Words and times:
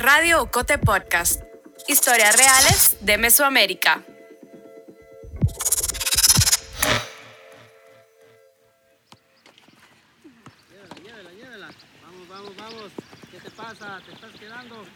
Radio 0.00 0.40
Ocote 0.40 0.78
Podcast. 0.78 1.42
Historias 1.86 2.34
reales 2.34 2.96
de 3.02 3.18
Mesoamérica. 3.18 4.02
Llévela, 11.04 11.30
llévela. 11.32 11.68
Vamos, 12.02 12.28
vamos, 12.30 12.56
vamos. 12.56 12.92
¿Qué 13.30 13.40
te 13.40 13.50
pasa? 13.50 14.00
¿Te 14.06 14.14
estás 14.14 14.30
quedando? 14.40 14.86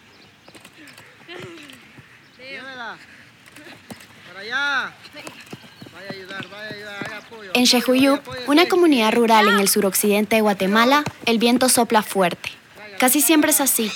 Llévela. 2.38 2.96
Para 4.26 4.40
allá. 4.40 4.94
Vaya 5.92 6.08
a 6.08 6.12
ayudar, 6.14 6.48
vaya 6.48 6.64
a 6.64 6.72
ayudar. 6.72 7.12
Apoyo. 7.12 7.50
En 7.52 7.66
Xejuyup, 7.66 8.20
una 8.46 8.68
comunidad 8.68 9.12
rural 9.12 9.48
en 9.48 9.60
el 9.60 9.68
suroccidente 9.68 10.36
de 10.36 10.40
Guatemala, 10.40 11.04
el 11.26 11.38
viento 11.38 11.68
sopla 11.68 12.02
fuerte. 12.02 12.48
Casi 12.98 13.20
siempre 13.20 13.50
es 13.50 13.60
así. 13.60 13.92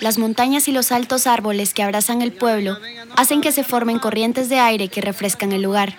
Las 0.00 0.18
montañas 0.18 0.68
y 0.68 0.72
los 0.72 0.92
altos 0.92 1.26
árboles 1.26 1.72
que 1.74 1.82
abrazan 1.82 2.22
el 2.22 2.32
pueblo 2.32 2.78
hacen 3.16 3.40
que 3.40 3.52
se 3.52 3.64
formen 3.64 3.98
corrientes 3.98 4.48
de 4.48 4.58
aire 4.58 4.88
que 4.88 5.00
refrescan 5.00 5.52
el 5.52 5.62
lugar. 5.62 5.96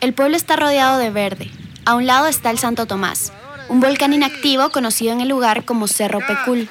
El 0.00 0.14
pueblo 0.14 0.36
está 0.36 0.56
rodeado 0.56 0.98
de 0.98 1.10
verde. 1.10 1.50
A 1.84 1.94
un 1.94 2.06
lado 2.06 2.26
está 2.26 2.50
el 2.50 2.58
Santo 2.58 2.86
Tomás, 2.86 3.32
un 3.68 3.80
volcán 3.80 4.12
inactivo 4.12 4.70
conocido 4.70 5.12
en 5.12 5.20
el 5.20 5.28
lugar 5.28 5.64
como 5.64 5.88
Cerro 5.88 6.20
Pecul. 6.20 6.68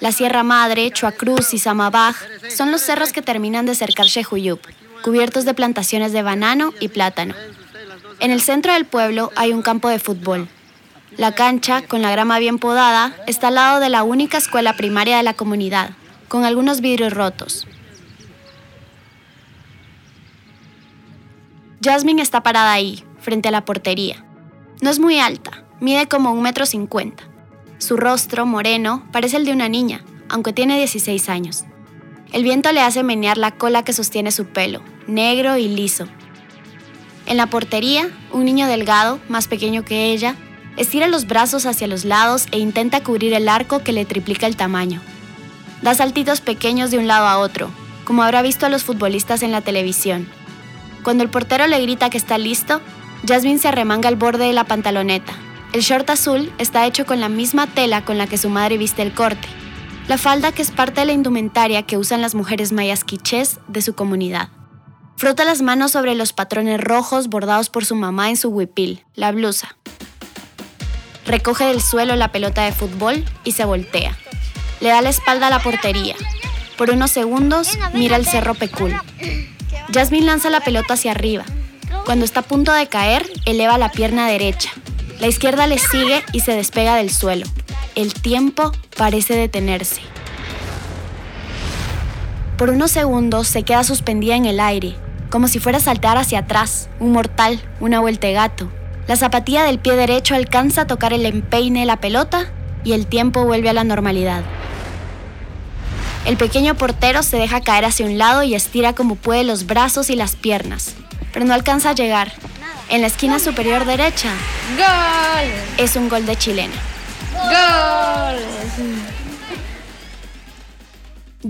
La 0.00 0.12
Sierra 0.12 0.42
Madre, 0.42 0.90
Chuacruz 0.90 1.54
y 1.54 1.58
Samabaj 1.58 2.16
son 2.48 2.70
los 2.70 2.82
cerros 2.82 3.12
que 3.12 3.22
terminan 3.22 3.66
de 3.66 3.74
cercar 3.74 4.08
Xejuyup, 4.08 4.60
cubiertos 5.02 5.44
de 5.44 5.54
plantaciones 5.54 6.12
de 6.12 6.22
banano 6.22 6.72
y 6.80 6.88
plátano. 6.88 7.34
En 8.18 8.30
el 8.30 8.40
centro 8.42 8.72
del 8.72 8.84
pueblo 8.84 9.30
hay 9.36 9.52
un 9.52 9.62
campo 9.62 9.88
de 9.88 9.98
fútbol. 9.98 10.48
La 11.16 11.34
cancha, 11.34 11.82
con 11.82 12.02
la 12.02 12.10
grama 12.12 12.38
bien 12.38 12.58
podada, 12.58 13.16
está 13.26 13.48
al 13.48 13.56
lado 13.56 13.80
de 13.80 13.88
la 13.88 14.04
única 14.04 14.38
escuela 14.38 14.76
primaria 14.76 15.16
de 15.16 15.24
la 15.24 15.34
comunidad, 15.34 15.90
con 16.28 16.44
algunos 16.44 16.80
vidrios 16.80 17.12
rotos. 17.12 17.66
Jasmine 21.82 22.22
está 22.22 22.42
parada 22.42 22.72
ahí, 22.72 23.02
frente 23.18 23.48
a 23.48 23.50
la 23.50 23.64
portería. 23.64 24.24
No 24.82 24.90
es 24.90 25.00
muy 25.00 25.18
alta, 25.18 25.64
mide 25.80 26.06
como 26.06 26.30
un 26.30 26.42
metro 26.42 26.64
cincuenta. 26.64 27.24
Su 27.78 27.96
rostro, 27.96 28.46
moreno, 28.46 29.04
parece 29.10 29.38
el 29.38 29.44
de 29.44 29.52
una 29.52 29.68
niña, 29.68 30.04
aunque 30.28 30.52
tiene 30.52 30.76
16 30.76 31.28
años. 31.28 31.64
El 32.32 32.44
viento 32.44 32.70
le 32.70 32.80
hace 32.80 33.02
menear 33.02 33.36
la 33.36 33.50
cola 33.52 33.82
que 33.82 33.92
sostiene 33.92 34.30
su 34.30 34.46
pelo, 34.46 34.82
negro 35.08 35.56
y 35.56 35.66
liso. 35.66 36.06
En 37.26 37.36
la 37.36 37.46
portería, 37.46 38.10
un 38.32 38.44
niño 38.44 38.68
delgado, 38.68 39.18
más 39.28 39.48
pequeño 39.48 39.84
que 39.84 40.12
ella, 40.12 40.36
estira 40.80 41.08
los 41.08 41.26
brazos 41.26 41.66
hacia 41.66 41.86
los 41.86 42.06
lados 42.06 42.46
e 42.52 42.58
intenta 42.58 43.02
cubrir 43.02 43.34
el 43.34 43.50
arco 43.50 43.80
que 43.80 43.92
le 43.92 44.06
triplica 44.06 44.46
el 44.46 44.56
tamaño. 44.56 45.02
Da 45.82 45.94
saltitos 45.94 46.40
pequeños 46.40 46.90
de 46.90 46.96
un 46.96 47.06
lado 47.06 47.26
a 47.26 47.38
otro, 47.38 47.70
como 48.04 48.22
habrá 48.22 48.40
visto 48.40 48.64
a 48.64 48.70
los 48.70 48.82
futbolistas 48.82 49.42
en 49.42 49.52
la 49.52 49.60
televisión. 49.60 50.26
Cuando 51.02 51.22
el 51.22 51.28
portero 51.28 51.66
le 51.66 51.82
grita 51.82 52.08
que 52.08 52.16
está 52.16 52.38
listo, 52.38 52.80
Jasmine 53.28 53.58
se 53.58 53.68
arremanga 53.68 54.08
al 54.08 54.16
borde 54.16 54.46
de 54.46 54.54
la 54.54 54.64
pantaloneta. 54.64 55.34
El 55.74 55.82
short 55.82 56.08
azul 56.08 56.50
está 56.56 56.86
hecho 56.86 57.04
con 57.04 57.20
la 57.20 57.28
misma 57.28 57.66
tela 57.66 58.02
con 58.06 58.16
la 58.16 58.26
que 58.26 58.38
su 58.38 58.48
madre 58.48 58.78
viste 58.78 59.02
el 59.02 59.12
corte. 59.12 59.48
La 60.08 60.16
falda 60.16 60.50
que 60.50 60.62
es 60.62 60.70
parte 60.70 61.02
de 61.02 61.06
la 61.08 61.12
indumentaria 61.12 61.82
que 61.82 61.98
usan 61.98 62.22
las 62.22 62.34
mujeres 62.34 62.72
mayas 62.72 63.04
quichés 63.04 63.60
de 63.68 63.82
su 63.82 63.94
comunidad. 63.94 64.48
Frota 65.16 65.44
las 65.44 65.60
manos 65.60 65.92
sobre 65.92 66.14
los 66.14 66.32
patrones 66.32 66.80
rojos 66.80 67.28
bordados 67.28 67.68
por 67.68 67.84
su 67.84 67.94
mamá 67.96 68.30
en 68.30 68.38
su 68.38 68.48
huipil, 68.48 69.04
la 69.14 69.30
blusa. 69.30 69.76
Recoge 71.26 71.64
del 71.64 71.82
suelo 71.82 72.16
la 72.16 72.32
pelota 72.32 72.64
de 72.64 72.72
fútbol 72.72 73.24
y 73.44 73.52
se 73.52 73.64
voltea. 73.64 74.16
Le 74.80 74.88
da 74.88 75.02
la 75.02 75.10
espalda 75.10 75.48
a 75.48 75.50
la 75.50 75.62
portería. 75.62 76.16
Por 76.76 76.90
unos 76.90 77.10
segundos 77.10 77.78
mira 77.92 78.16
el 78.16 78.26
cerro 78.26 78.54
Pecul. 78.54 78.94
Jasmine 79.92 80.26
lanza 80.26 80.50
la 80.50 80.60
pelota 80.60 80.94
hacia 80.94 81.10
arriba. 81.10 81.44
Cuando 82.04 82.24
está 82.24 82.40
a 82.40 82.44
punto 82.44 82.72
de 82.72 82.86
caer, 82.86 83.30
eleva 83.44 83.76
la 83.78 83.90
pierna 83.90 84.28
derecha. 84.28 84.70
La 85.18 85.26
izquierda 85.26 85.66
le 85.66 85.78
sigue 85.78 86.24
y 86.32 86.40
se 86.40 86.52
despega 86.52 86.96
del 86.96 87.10
suelo. 87.10 87.46
El 87.94 88.14
tiempo 88.14 88.72
parece 88.96 89.34
detenerse. 89.34 90.00
Por 92.56 92.70
unos 92.70 92.90
segundos 92.90 93.46
se 93.48 93.62
queda 93.62 93.84
suspendida 93.84 94.36
en 94.36 94.46
el 94.46 94.60
aire, 94.60 94.94
como 95.30 95.48
si 95.48 95.58
fuera 95.58 95.78
a 95.78 95.82
saltar 95.82 96.16
hacia 96.16 96.40
atrás, 96.40 96.88
un 96.98 97.12
mortal, 97.12 97.60
una 97.80 98.00
vuelta 98.00 98.26
de 98.26 98.32
gato. 98.34 98.70
La 99.10 99.16
zapatilla 99.16 99.64
del 99.64 99.80
pie 99.80 99.96
derecho 99.96 100.36
alcanza 100.36 100.82
a 100.82 100.86
tocar 100.86 101.12
el 101.12 101.26
empeine 101.26 101.80
de 101.80 101.84
la 101.84 101.96
pelota 101.96 102.52
y 102.84 102.92
el 102.92 103.08
tiempo 103.08 103.44
vuelve 103.44 103.68
a 103.68 103.72
la 103.72 103.82
normalidad. 103.82 104.44
El 106.26 106.36
pequeño 106.36 106.76
portero 106.76 107.24
se 107.24 107.36
deja 107.36 107.60
caer 107.60 107.86
hacia 107.86 108.06
un 108.06 108.18
lado 108.18 108.44
y 108.44 108.54
estira 108.54 108.92
como 108.92 109.16
puede 109.16 109.42
los 109.42 109.66
brazos 109.66 110.10
y 110.10 110.14
las 110.14 110.36
piernas, 110.36 110.94
pero 111.32 111.44
no 111.44 111.54
alcanza 111.54 111.90
a 111.90 111.94
llegar. 111.94 112.30
En 112.88 113.00
la 113.00 113.08
esquina 113.08 113.40
superior 113.40 113.84
derecha 113.84 114.28
¡Gol! 114.76 115.50
es 115.76 115.96
un 115.96 116.08
gol 116.08 116.24
de 116.24 116.36
chilena. 116.36 116.76
¡Gol! 117.34 118.38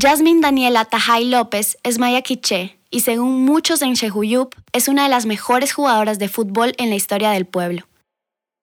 Jasmine 0.00 0.41
Daniela 0.41 0.87
Tajay 0.87 1.26
López 1.26 1.76
es 1.82 1.99
maya 1.99 2.22
quiché 2.22 2.80
y 2.91 3.01
según 3.01 3.45
muchos 3.45 3.83
en 3.83 3.97
Xejuyup 3.97 4.55
es 4.73 4.89
una 4.89 5.05
de 5.05 5.09
las 5.09 5.27
mejores 5.27 5.73
jugadoras 5.73 6.19
de 6.19 6.28
fútbol 6.28 6.75
en 6.77 6.91
la 6.91 6.97
historia 6.97 7.31
del 7.31 7.47
pueblo. 7.47 7.87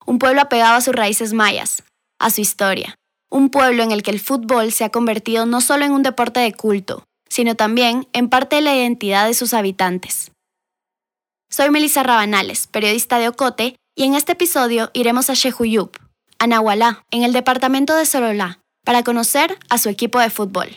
Un 0.05 0.19
pueblo 0.19 0.41
apegado 0.41 0.75
a 0.75 0.81
sus 0.81 0.93
raíces 0.93 1.33
mayas, 1.33 1.83
a 2.19 2.29
su 2.29 2.41
historia. 2.41 2.95
Un 3.29 3.49
pueblo 3.49 3.83
en 3.83 3.91
el 3.91 4.03
que 4.03 4.11
el 4.11 4.19
fútbol 4.19 4.71
se 4.71 4.83
ha 4.83 4.89
convertido 4.89 5.45
no 5.45 5.61
solo 5.61 5.85
en 5.85 5.91
un 5.91 6.03
deporte 6.03 6.39
de 6.39 6.53
culto, 6.53 7.03
sino 7.29 7.55
también 7.55 8.07
en 8.13 8.29
parte 8.29 8.57
de 8.57 8.61
la 8.61 8.75
identidad 8.75 9.27
de 9.27 9.33
sus 9.33 9.53
habitantes. 9.53 10.31
Soy 11.49 11.69
Melissa 11.71 12.03
Rabanales, 12.03 12.67
periodista 12.67 13.19
de 13.19 13.29
Ocote, 13.29 13.75
y 13.95 14.03
en 14.03 14.15
este 14.15 14.33
episodio 14.33 14.91
iremos 14.93 15.29
a 15.29 15.35
Xejuyup, 15.35 15.97
a 16.39 16.47
Nahualá, 16.47 17.03
en 17.11 17.23
el 17.23 17.33
departamento 17.33 17.95
de 17.95 18.05
Sololá, 18.05 18.59
para 18.85 19.03
conocer 19.03 19.57
a 19.69 19.77
su 19.77 19.89
equipo 19.89 20.19
de 20.19 20.29
fútbol, 20.29 20.69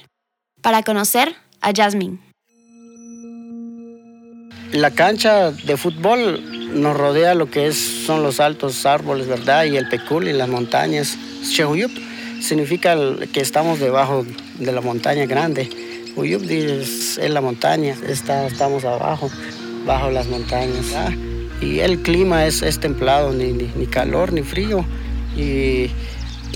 para 0.62 0.82
conocer 0.82 1.36
a 1.60 1.72
Jasmine. 1.72 2.29
La 4.72 4.92
cancha 4.92 5.50
de 5.50 5.76
fútbol 5.76 6.44
nos 6.80 6.96
rodea 6.96 7.34
lo 7.34 7.50
que 7.50 7.66
es, 7.66 7.76
son 8.06 8.22
los 8.22 8.38
altos 8.38 8.86
árboles, 8.86 9.26
¿verdad? 9.26 9.64
Y 9.64 9.76
el 9.76 9.88
pecul 9.88 10.28
y 10.28 10.32
las 10.32 10.48
montañas. 10.48 11.18
Xejuyup 11.42 11.90
significa 12.40 12.96
que 13.32 13.40
estamos 13.40 13.80
debajo 13.80 14.24
de 14.58 14.72
la 14.72 14.80
montaña 14.80 15.26
grande. 15.26 15.68
Uyup 16.16 16.48
es, 16.48 17.18
la 17.18 17.40
montaña, 17.40 17.96
está, 18.06 18.46
estamos 18.46 18.84
abajo, 18.84 19.28
bajo 19.84 20.10
las 20.10 20.28
montañas. 20.28 20.86
Y 21.60 21.80
el 21.80 22.00
clima 22.02 22.46
es, 22.46 22.62
es 22.62 22.78
templado, 22.78 23.32
ni, 23.32 23.52
ni, 23.52 23.86
calor 23.86 24.32
ni 24.32 24.42
frío. 24.42 24.84
Y, 25.36 25.90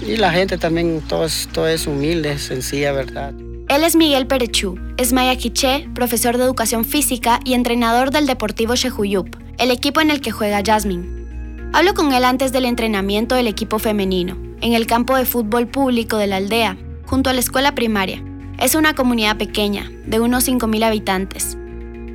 y 0.06 0.16
la 0.18 0.32
gente 0.32 0.56
también, 0.56 1.02
todo 1.08 1.26
todo 1.52 1.68
es 1.68 1.86
humilde, 1.86 2.38
sencilla, 2.38 2.92
¿verdad? 2.92 3.34
Él 3.74 3.82
es 3.82 3.96
Miguel 3.96 4.28
Perechú, 4.28 4.78
es 4.98 5.12
maya 5.12 5.34
quiché, 5.34 5.88
profesor 5.96 6.38
de 6.38 6.44
educación 6.44 6.84
física 6.84 7.40
y 7.44 7.54
entrenador 7.54 8.12
del 8.12 8.24
Deportivo 8.24 8.76
Xejuyup, 8.76 9.34
el 9.58 9.72
equipo 9.72 10.00
en 10.00 10.12
el 10.12 10.20
que 10.20 10.30
juega 10.30 10.62
Jasmine. 10.64 11.70
Hablo 11.72 11.92
con 11.94 12.12
él 12.12 12.24
antes 12.24 12.52
del 12.52 12.66
entrenamiento 12.66 13.34
del 13.34 13.48
equipo 13.48 13.80
femenino, 13.80 14.38
en 14.60 14.74
el 14.74 14.86
campo 14.86 15.16
de 15.16 15.24
fútbol 15.24 15.66
público 15.66 16.18
de 16.18 16.28
la 16.28 16.36
aldea, 16.36 16.76
junto 17.04 17.30
a 17.30 17.32
la 17.32 17.40
escuela 17.40 17.74
primaria. 17.74 18.22
Es 18.60 18.76
una 18.76 18.94
comunidad 18.94 19.38
pequeña, 19.38 19.90
de 20.06 20.20
unos 20.20 20.46
5.000 20.46 20.84
habitantes. 20.84 21.58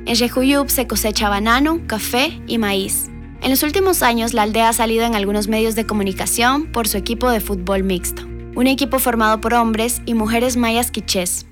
En 0.06 0.16
Xejuyup 0.16 0.70
se 0.70 0.86
cosecha 0.86 1.28
banano, 1.28 1.82
café 1.86 2.40
y 2.46 2.56
maíz. 2.56 3.10
En 3.42 3.50
los 3.50 3.62
últimos 3.62 4.02
años, 4.02 4.32
la 4.32 4.44
aldea 4.44 4.70
ha 4.70 4.72
salido 4.72 5.04
en 5.04 5.14
algunos 5.14 5.46
medios 5.46 5.74
de 5.74 5.84
comunicación 5.84 6.72
por 6.72 6.88
su 6.88 6.96
equipo 6.96 7.28
de 7.28 7.40
fútbol 7.40 7.84
mixto, 7.84 8.22
un 8.56 8.66
equipo 8.66 8.98
formado 8.98 9.42
por 9.42 9.52
hombres 9.52 10.00
y 10.06 10.14
mujeres 10.14 10.56
mayas 10.56 10.90
quichés. 10.90 11.44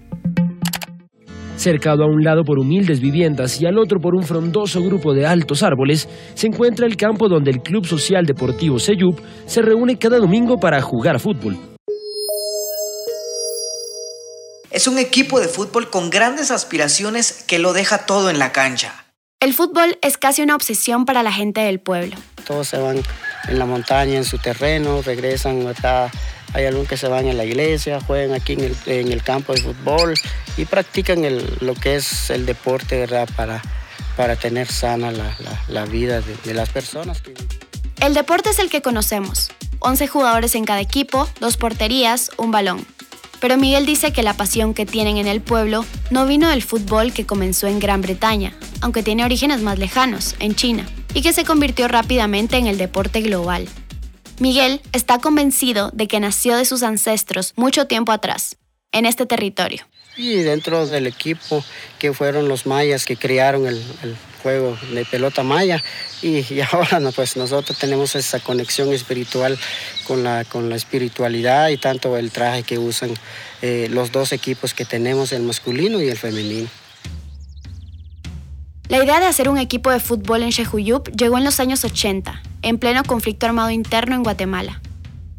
Cercado 1.58 2.05
a 2.05 2.06
un 2.06 2.22
lado 2.22 2.44
por 2.44 2.60
humildes 2.60 3.00
viviendas 3.00 3.60
y 3.60 3.66
al 3.66 3.78
otro 3.78 3.99
por 3.99 4.14
un 4.14 4.22
frondoso 4.22 4.81
grupo 4.81 5.12
de 5.12 5.26
altos 5.26 5.64
árboles, 5.64 6.08
se 6.34 6.46
encuentra 6.46 6.87
el 6.87 6.96
campo 6.96 7.28
donde 7.28 7.50
el 7.50 7.62
Club 7.62 7.84
Social 7.84 8.25
Deportivo 8.25 8.78
Seyup 8.78 9.20
se 9.44 9.60
reúne 9.60 9.99
cada 9.99 10.19
domingo 10.19 10.58
para 10.58 10.81
jugar 10.81 11.19
fútbol. 11.19 11.58
Es 14.70 14.87
un 14.87 14.99
equipo 14.99 15.40
de 15.40 15.49
fútbol 15.49 15.90
con 15.90 16.10
grandes 16.10 16.52
aspiraciones 16.52 17.43
que 17.49 17.58
lo 17.58 17.72
deja 17.72 18.06
todo 18.06 18.31
en 18.31 18.38
la 18.38 18.52
cancha. 18.52 18.94
El 19.40 19.52
fútbol 19.52 19.99
es 20.00 20.16
casi 20.16 20.43
una 20.43 20.54
obsesión 20.54 21.06
para 21.06 21.25
la 21.25 21.32
gente 21.32 21.62
del 21.62 21.81
pueblo. 21.81 22.14
Todos 22.46 22.69
se 22.69 22.78
van 22.78 23.02
en 23.49 23.58
la 23.58 23.66
montaña, 23.66 24.14
en 24.16 24.25
su 24.25 24.38
terreno, 24.38 25.02
regresan, 25.02 25.64
¿verdad? 25.64 26.08
Hay 26.54 26.66
algunos 26.66 26.88
que 26.88 26.96
se 26.96 27.08
van 27.08 27.28
a 27.28 27.32
la 27.32 27.44
iglesia, 27.44 27.99
juegan 28.00 28.32
aquí 28.32 28.52
en 28.52 28.61
el, 28.61 28.76
en 28.87 29.11
el 29.11 29.25
campo 29.25 29.54
de 29.54 29.61
fútbol 29.61 30.14
y 30.58 30.64
practican 30.66 31.25
el- 31.25 31.56
lo 31.60 31.75
que 31.75 31.96
es 31.96 32.31
el 32.31 32.44
deporte, 32.44 32.99
¿verdad? 32.99 33.28
Para, 33.37 33.62
para 34.16 34.37
tener 34.37 34.66
sana 34.69 35.10
la, 35.10 35.34
la- 35.69 35.84
vida 35.87 36.20
de, 36.44 36.52
las 36.55 36.69
personas. 36.69 37.22
El 38.00 38.14
deporte 38.14 38.50
es 38.50 38.58
el 38.58 38.69
que 38.69 38.82
conocemos. 38.82 39.50
11 39.81 40.06
jugadores 40.08 40.55
en 40.55 40.64
cada 40.64 40.81
equipo, 40.81 41.28
dos 41.40 41.56
porterías, 41.56 42.31
un 42.37 42.50
balón. 42.50 42.84
Pero 43.40 43.56
Miguel 43.56 43.87
dice 43.87 44.12
que 44.12 44.25
la 44.25 44.34
pasión 44.34 44.75
que 44.75 44.84
tienen 44.84 45.16
en 45.16 45.28
el 45.28 45.40
pueblo 45.40 45.84
no 46.10 46.26
vino 46.26 46.49
del 46.50 46.62
fútbol 46.64 47.12
que 47.12 47.25
comenzó 47.26 47.69
en 47.69 47.78
Gran 47.78 48.02
Bretaña, 48.02 48.52
aunque 48.81 49.04
tiene 49.04 49.25
orígenes 49.25 49.62
más 49.62 49.78
lejanos, 49.78 50.34
en 50.40 50.56
China, 50.56 50.84
y 51.14 51.22
que 51.22 51.32
se 51.32 51.44
convirtió 51.44 51.87
rápidamente 51.87 52.56
en 52.56 52.66
el 52.66 52.78
deporte 52.78 53.20
global. 53.20 53.69
Miguel 54.40 54.81
está 54.93 55.20
convencido 55.20 55.90
de 55.93 56.08
que 56.08 56.19
nació 56.20 56.56
de 56.56 56.64
sus 56.64 56.82
ancestros 56.82 57.52
mucho 57.56 57.87
tiempo 57.87 58.11
atrás, 58.11 58.56
en 58.90 59.06
este 59.06 59.26
territorio. 59.26 59.87
Y 60.19 60.43
dentro 60.43 60.85
del 60.88 61.06
equipo 61.06 61.65
que 62.00 62.12
fueron 62.12 62.49
los 62.49 62.67
mayas 62.67 63.06
que 63.06 63.17
crearon 63.17 63.69
el, 63.69 63.81
juego 64.43 64.76
de 64.93 65.05
pelota 65.05 65.43
maya 65.43 65.82
y, 66.23 66.44
ahora 66.73 67.00
pues 67.12 67.37
nosotros 67.37 67.76
tenemos 67.76 68.15
esa 68.15 68.38
conexión 68.38 68.93
espiritual 68.93 69.59
con 70.06 70.23
la, 70.23 70.44
con 70.44 70.69
la 70.69 70.76
espiritualidad 70.76 71.69
y 71.70 71.76
tanto 71.76 72.17
el 72.17 72.31
traje 72.31 72.62
que 72.62 72.79
usan 72.79 73.11
eh, 73.62 73.88
los 73.91 74.12
dos 74.12 74.32
equipos 74.32 74.75
que 74.75 74.85
tenemos, 74.85 75.32
el 75.32 75.43
masculino 75.43 76.00
y 76.00 76.09
el 76.09 76.17
femenino. 76.17 76.69
La 78.88 79.03
idea 79.05 79.21
de 79.21 79.26
hacer 79.26 79.49
un 79.49 79.59
equipo 79.59 79.91
de 79.91 80.00
fútbol 80.00 80.43
en 80.43 80.50
Shehuyup 80.50 81.09
llegó 81.17 81.38
en 81.38 81.44
los 81.44 81.61
años 81.61 81.85
80, 81.85 82.43
en 82.62 82.79
pleno 82.79 83.05
conflicto 83.05 83.47
armado 83.47 83.71
interno 83.71 84.14
en 84.14 84.23
Guatemala. 84.23 84.81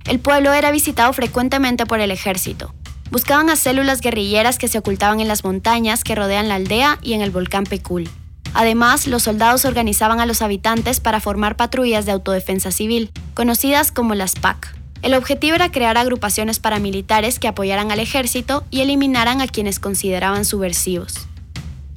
El 0.06 0.20
pueblo 0.20 0.54
era 0.54 0.72
visitado 0.72 1.12
frecuentemente 1.14 1.86
por 1.86 2.00
el 2.00 2.12
ejército. 2.12 2.74
Buscaban 3.12 3.50
a 3.50 3.56
células 3.56 4.02
guerrilleras 4.02 4.58
que 4.60 4.68
se 4.68 4.78
ocultaban 4.78 5.20
en 5.20 5.28
las 5.28 5.44
montañas 5.44 6.04
que 6.04 6.14
rodean 6.14 6.48
la 6.48 6.56
aldea 6.56 7.00
y 7.02 7.14
en 7.14 7.22
el 7.22 7.32
volcán 7.32 7.64
Pecul. 7.64 8.08
Además, 8.54 9.08
los 9.08 9.24
soldados 9.24 9.66
organizaban 9.66 10.20
a 10.20 10.26
los 10.26 10.42
habitantes 10.42 11.00
para 11.00 11.20
formar 11.20 11.56
patrullas 11.56 12.06
de 12.06 12.12
autodefensa 12.12 12.72
civil, 12.72 13.12
conocidas 13.34 13.92
como 13.92 14.16
las 14.16 14.36
PAC. 14.36 14.76
El 15.02 15.14
objetivo 15.14 15.56
era 15.56 15.72
crear 15.72 15.98
agrupaciones 15.98 16.60
paramilitares 16.60 17.40
que 17.40 17.48
apoyaran 17.48 17.92
al 17.92 18.00
ejército 18.00 18.64
y 18.70 18.82
eliminaran 18.82 19.42
a 19.42 19.48
quienes 19.48 19.80
consideraban 19.80 20.46
subversivos. 20.46 21.28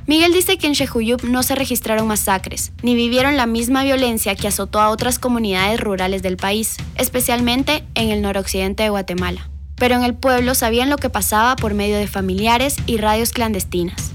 Miguel 0.06 0.32
dice 0.32 0.56
que 0.58 0.66
en 0.66 0.72
Shehuyup 0.72 1.24
no 1.24 1.42
se 1.42 1.54
registraron 1.54 2.06
masacres, 2.06 2.72
ni 2.82 2.94
vivieron 2.94 3.36
la 3.36 3.46
misma 3.46 3.84
violencia 3.84 4.34
que 4.34 4.48
azotó 4.48 4.80
a 4.80 4.88
otras 4.88 5.18
comunidades 5.18 5.80
rurales 5.80 6.22
del 6.22 6.36
país, 6.36 6.76
especialmente 6.96 7.84
en 7.94 8.10
el 8.10 8.20
noroccidente 8.20 8.82
de 8.82 8.90
Guatemala. 8.90 9.51
Pero 9.82 9.96
en 9.96 10.04
el 10.04 10.14
pueblo 10.14 10.54
sabían 10.54 10.90
lo 10.90 10.96
que 10.96 11.10
pasaba 11.10 11.56
por 11.56 11.74
medio 11.74 11.96
de 11.96 12.06
familiares 12.06 12.76
y 12.86 12.98
radios 12.98 13.32
clandestinas. 13.32 14.12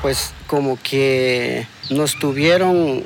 Pues 0.00 0.32
como 0.46 0.78
que 0.82 1.66
nos 1.90 2.18
tuvieron 2.18 3.02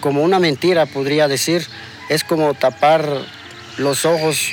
como 0.00 0.22
una 0.22 0.40
mentira, 0.40 0.84
podría 0.84 1.26
decir. 1.26 1.66
Es 2.10 2.22
como 2.22 2.52
tapar 2.52 3.08
los 3.78 4.04
ojos 4.04 4.50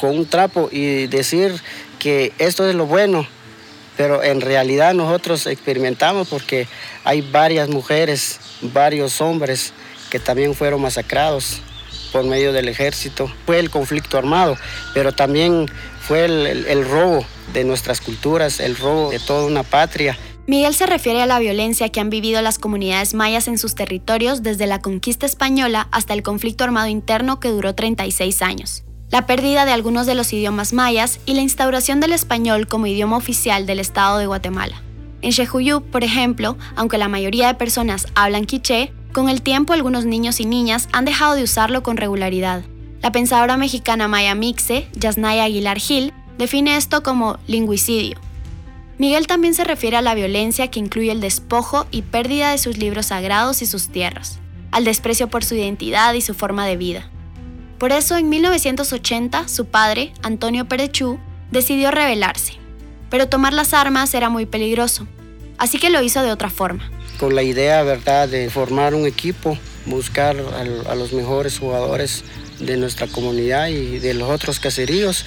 con 0.00 0.18
un 0.18 0.26
trapo 0.26 0.68
y 0.72 1.06
decir 1.06 1.54
que 2.00 2.32
esto 2.40 2.68
es 2.68 2.74
lo 2.74 2.86
bueno 2.86 3.24
pero 3.96 4.22
en 4.22 4.40
realidad 4.40 4.94
nosotros 4.94 5.46
experimentamos 5.46 6.28
porque 6.28 6.66
hay 7.04 7.22
varias 7.22 7.68
mujeres, 7.68 8.40
varios 8.60 9.20
hombres 9.20 9.72
que 10.10 10.18
también 10.18 10.54
fueron 10.54 10.82
masacrados 10.82 11.62
por 12.12 12.24
medio 12.24 12.52
del 12.52 12.68
ejército. 12.68 13.30
Fue 13.46 13.58
el 13.58 13.70
conflicto 13.70 14.18
armado, 14.18 14.56
pero 14.92 15.12
también 15.12 15.66
fue 16.06 16.24
el, 16.24 16.84
robo 16.88 17.24
de 17.52 17.64
nuestras 17.64 18.00
culturas, 18.00 18.60
el 18.60 18.76
robo 18.76 19.10
de 19.10 19.18
toda 19.18 19.44
una 19.44 19.62
patria. 19.64 20.16
Miguel 20.46 20.74
se 20.74 20.86
refiere 20.86 21.20
a 21.20 21.26
la 21.26 21.40
violencia 21.40 21.88
que 21.88 21.98
han 21.98 22.10
vivido 22.10 22.40
las 22.42 22.58
comunidades 22.58 23.14
mayas 23.14 23.48
en 23.48 23.58
sus 23.58 23.74
territorios 23.74 24.44
desde 24.44 24.68
la 24.68 24.80
conquista 24.80 25.26
española 25.26 25.88
hasta 25.90 26.14
el 26.14 26.22
conflicto 26.22 26.62
armado 26.62 26.86
interno 26.86 27.40
que 27.40 27.48
duró 27.48 27.74
36 27.74 28.42
años 28.42 28.84
la 29.10 29.26
pérdida 29.26 29.64
de 29.64 29.72
algunos 29.72 30.06
de 30.06 30.14
los 30.14 30.32
idiomas 30.32 30.72
mayas 30.72 31.20
y 31.26 31.34
la 31.34 31.40
instauración 31.40 32.00
del 32.00 32.12
español 32.12 32.66
como 32.66 32.86
idioma 32.86 33.16
oficial 33.16 33.64
del 33.64 33.78
Estado 33.78 34.18
de 34.18 34.26
Guatemala. 34.26 34.82
En 35.22 35.32
Xejuyú, 35.32 35.80
por 35.80 36.04
ejemplo, 36.04 36.56
aunque 36.74 36.98
la 36.98 37.08
mayoría 37.08 37.46
de 37.46 37.54
personas 37.54 38.06
hablan 38.14 38.46
quiché, 38.46 38.92
con 39.12 39.28
el 39.28 39.42
tiempo 39.42 39.72
algunos 39.72 40.04
niños 40.04 40.40
y 40.40 40.44
niñas 40.44 40.88
han 40.92 41.04
dejado 41.04 41.34
de 41.34 41.44
usarlo 41.44 41.82
con 41.82 41.96
regularidad. 41.96 42.64
La 43.02 43.12
pensadora 43.12 43.56
mexicana 43.56 44.08
Maya 44.08 44.34
Mixe, 44.34 44.88
Yasnaya 44.94 45.44
Aguilar 45.44 45.78
Gil, 45.78 46.12
define 46.38 46.76
esto 46.76 47.02
como 47.02 47.38
lingüicidio. 47.46 48.18
Miguel 48.98 49.26
también 49.26 49.54
se 49.54 49.64
refiere 49.64 49.96
a 49.96 50.02
la 50.02 50.14
violencia 50.14 50.68
que 50.68 50.80
incluye 50.80 51.12
el 51.12 51.20
despojo 51.20 51.86
y 51.90 52.02
pérdida 52.02 52.50
de 52.50 52.58
sus 52.58 52.78
libros 52.78 53.06
sagrados 53.06 53.60
y 53.60 53.66
sus 53.66 53.88
tierras, 53.88 54.38
al 54.70 54.84
desprecio 54.84 55.28
por 55.28 55.44
su 55.44 55.54
identidad 55.54 56.14
y 56.14 56.22
su 56.22 56.32
forma 56.32 56.66
de 56.66 56.76
vida. 56.76 57.10
Por 57.78 57.92
eso 57.92 58.16
en 58.16 58.30
1980 58.30 59.48
su 59.48 59.66
padre, 59.66 60.14
Antonio 60.22 60.66
Perechú, 60.66 61.18
decidió 61.50 61.90
rebelarse. 61.90 62.54
Pero 63.10 63.28
tomar 63.28 63.52
las 63.52 63.74
armas 63.74 64.14
era 64.14 64.30
muy 64.30 64.46
peligroso, 64.46 65.06
así 65.58 65.78
que 65.78 65.90
lo 65.90 66.02
hizo 66.02 66.22
de 66.22 66.32
otra 66.32 66.48
forma. 66.48 66.90
Con 67.18 67.34
la 67.34 67.42
idea, 67.42 67.82
¿verdad?, 67.82 68.28
de 68.28 68.48
formar 68.50 68.94
un 68.94 69.06
equipo, 69.06 69.58
buscar 69.84 70.36
a, 70.36 70.94
los 70.94 71.12
mejores 71.12 71.58
jugadores 71.58 72.24
de 72.58 72.76
nuestra 72.76 73.06
comunidad 73.06 73.68
y 73.68 73.98
de 73.98 74.14
los 74.14 74.30
otros 74.30 74.60
caseríos. 74.60 75.24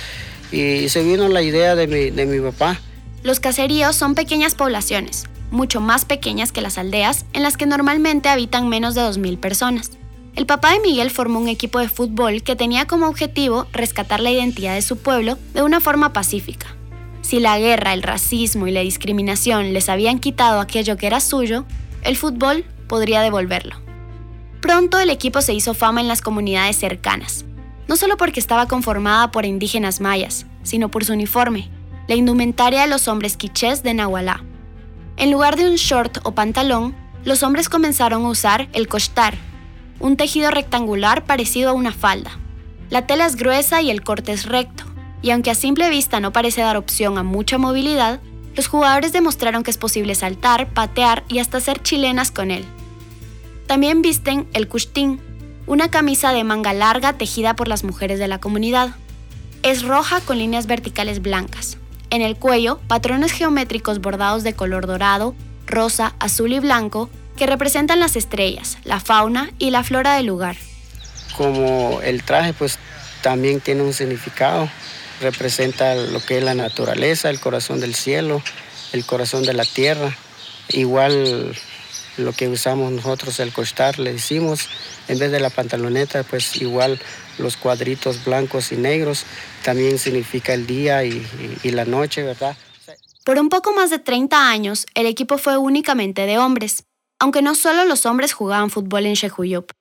Y 0.51 0.89
se 0.89 1.03
vino 1.03 1.27
la 1.27 1.41
idea 1.41 1.75
de 1.75 1.87
mi, 1.87 2.09
de 2.09 2.25
mi 2.25 2.39
papá. 2.39 2.79
Los 3.23 3.39
caseríos 3.39 3.95
son 3.95 4.15
pequeñas 4.15 4.55
poblaciones, 4.55 5.25
mucho 5.51 5.81
más 5.81 6.05
pequeñas 6.05 6.51
que 6.51 6.61
las 6.61 6.77
aldeas, 6.77 7.25
en 7.33 7.43
las 7.43 7.57
que 7.57 7.65
normalmente 7.65 8.29
habitan 8.29 8.69
menos 8.69 8.95
de 8.95 9.01
2.000 9.01 9.39
personas. 9.39 9.91
El 10.35 10.45
papá 10.45 10.71
de 10.71 10.79
Miguel 10.79 11.11
formó 11.11 11.39
un 11.39 11.49
equipo 11.49 11.79
de 11.79 11.89
fútbol 11.89 12.43
que 12.43 12.55
tenía 12.55 12.85
como 12.85 13.07
objetivo 13.07 13.67
rescatar 13.73 14.21
la 14.21 14.31
identidad 14.31 14.75
de 14.75 14.81
su 14.81 14.97
pueblo 14.97 15.37
de 15.53 15.63
una 15.63 15.81
forma 15.81 16.13
pacífica. 16.13 16.67
Si 17.21 17.39
la 17.39 17.59
guerra, 17.59 17.93
el 17.93 18.03
racismo 18.03 18.65
y 18.65 18.71
la 18.71 18.79
discriminación 18.79 19.73
les 19.73 19.89
habían 19.89 20.19
quitado 20.19 20.61
aquello 20.61 20.97
que 20.97 21.07
era 21.07 21.19
suyo, 21.19 21.65
el 22.03 22.15
fútbol 22.15 22.63
podría 22.87 23.21
devolverlo. 23.21 23.88
Pronto 24.61 24.99
el 24.99 25.09
equipo 25.09 25.41
se 25.41 25.53
hizo 25.53 25.73
fama 25.73 26.01
en 26.01 26.07
las 26.07 26.21
comunidades 26.21 26.77
cercanas, 26.77 27.45
no 27.87 27.95
solo 27.95 28.17
porque 28.17 28.39
estaba 28.39 28.67
conformada 28.67 29.31
por 29.31 29.45
indígenas 29.45 30.01
mayas, 30.01 30.45
sino 30.63 30.89
por 30.89 31.05
su 31.05 31.13
uniforme, 31.13 31.69
la 32.07 32.15
indumentaria 32.15 32.81
de 32.81 32.87
los 32.87 33.07
hombres 33.07 33.37
quichés 33.37 33.83
de 33.83 33.93
Nahualá. 33.93 34.43
En 35.15 35.31
lugar 35.31 35.55
de 35.55 35.69
un 35.69 35.75
short 35.75 36.17
o 36.23 36.33
pantalón, 36.33 36.95
los 37.23 37.41
hombres 37.43 37.69
comenzaron 37.69 38.25
a 38.25 38.29
usar 38.29 38.67
el 38.73 38.87
costar, 38.87 39.37
un 39.99 40.17
tejido 40.17 40.51
rectangular 40.51 41.23
parecido 41.25 41.69
a 41.69 41.73
una 41.73 41.91
falda. 41.91 42.31
La 42.89 43.05
tela 43.05 43.25
es 43.25 43.35
gruesa 43.35 43.81
y 43.81 43.91
el 43.91 44.03
corte 44.03 44.31
es 44.33 44.45
recto, 44.45 44.83
y 45.21 45.31
aunque 45.31 45.51
a 45.51 45.55
simple 45.55 45.89
vista 45.89 46.19
no 46.19 46.33
parece 46.33 46.61
dar 46.61 46.77
opción 46.77 47.17
a 47.17 47.23
mucha 47.23 47.57
movilidad, 47.57 48.19
los 48.55 48.67
jugadores 48.67 49.13
demostraron 49.13 49.63
que 49.63 49.71
es 49.71 49.77
posible 49.77 50.15
saltar, 50.15 50.73
patear 50.73 51.23
y 51.29 51.39
hasta 51.39 51.57
hacer 51.57 51.81
chilenas 51.81 52.31
con 52.31 52.51
él. 52.51 52.65
También 53.69 54.01
visten 54.01 54.47
el 54.53 54.67
kushtin, 54.67 55.21
una 55.67 55.91
camisa 55.91 56.33
de 56.33 56.43
manga 56.43 56.73
larga 56.73 57.13
tejida 57.13 57.55
por 57.55 57.67
las 57.67 57.83
mujeres 57.83 58.17
de 58.17 58.27
la 58.27 58.39
comunidad. 58.39 58.95
Es 59.61 59.83
roja 59.83 60.21
con 60.21 60.39
líneas 60.39 60.65
verticales 60.65 61.21
blancas. 61.21 61.77
En 62.09 62.23
el 62.23 62.35
cuello, 62.35 62.79
patrones 62.87 63.31
geométricos 63.31 64.01
bordados 64.01 64.41
de 64.41 64.53
color 64.53 64.87
dorado, 64.87 65.35
rosa, 65.67 66.15
azul 66.17 66.51
y 66.51 66.59
blanco 66.59 67.11
que 67.37 67.45
representan 67.45 67.99
las 67.99 68.15
estrellas, 68.15 68.79
la 68.85 68.99
fauna 68.99 69.51
y 69.59 69.69
la 69.69 69.83
flora 69.83 70.15
del 70.15 70.25
lugar. 70.25 70.57
Como 71.37 72.01
el 72.01 72.23
traje 72.23 72.53
pues 72.53 72.79
también 73.21 73.61
tiene 73.61 73.83
un 73.83 73.93
significado, 73.93 74.67
representa 75.21 75.93
lo 75.93 76.21
que 76.21 76.39
es 76.39 76.43
la 76.43 76.55
naturaleza, 76.55 77.29
el 77.29 77.39
corazón 77.39 77.79
del 77.79 77.93
cielo, 77.93 78.41
el 78.93 79.05
corazón 79.05 79.43
de 79.43 79.53
la 79.53 79.63
tierra. 79.63 80.17
Igual 80.69 81.55
lo 82.19 82.33
que 82.33 82.47
usamos 82.47 82.91
nosotros, 82.91 83.39
el 83.39 83.51
costar, 83.51 83.99
le 83.99 84.13
decimos, 84.13 84.69
en 85.07 85.17
vez 85.19 85.31
de 85.31 85.39
la 85.39 85.49
pantaloneta, 85.49 86.23
pues 86.23 86.55
igual 86.61 86.99
los 87.37 87.57
cuadritos 87.57 88.23
blancos 88.25 88.71
y 88.71 88.77
negros, 88.77 89.25
también 89.63 89.97
significa 89.97 90.53
el 90.53 90.67
día 90.67 91.03
y, 91.03 91.25
y 91.63 91.71
la 91.71 91.85
noche, 91.85 92.23
¿verdad? 92.23 92.55
Por 93.25 93.39
un 93.39 93.49
poco 93.49 93.73
más 93.73 93.89
de 93.89 93.99
30 93.99 94.49
años, 94.49 94.85
el 94.93 95.05
equipo 95.05 95.37
fue 95.37 95.57
únicamente 95.57 96.25
de 96.25 96.37
hombres 96.37 96.83
aunque 97.19 97.41
no 97.41 97.53
solo 97.53 97.85
los 97.85 98.05
hombres 98.05 98.33
jugaban 98.33 98.69
fútbol 98.69 99.05
en 99.05 99.13
Shehuyup. 99.13 99.71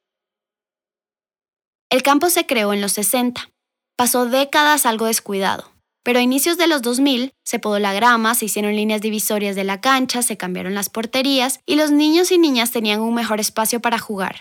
El 1.90 2.02
campo 2.02 2.28
se 2.28 2.47
creó 2.47 2.73
en 2.73 2.80
los 2.80 2.92
60. 2.92 3.49
Pasó 3.97 4.26
décadas 4.26 4.85
algo 4.85 5.07
descuidado, 5.07 5.73
pero 6.09 6.21
a 6.21 6.23
inicios 6.23 6.57
de 6.57 6.69
los 6.69 6.81
2000 6.81 7.35
se 7.45 7.59
podó 7.59 7.79
la 7.79 7.93
grama, 7.93 8.35
se 8.35 8.47
hicieron 8.47 8.75
líneas 8.75 9.03
divisorias 9.03 9.55
de 9.55 9.65
la 9.65 9.83
cancha, 9.83 10.23
se 10.23 10.38
cambiaron 10.38 10.75
las 10.75 10.88
porterías 10.88 11.61
y 11.67 11.75
los 11.75 11.91
niños 11.91 12.33
y 12.33 12.38
niñas 12.38 12.71
tenían 12.71 13.03
un 13.03 13.12
mejor 13.12 13.41
espacio 13.41 13.81
para 13.81 13.99
jugar. 13.99 14.41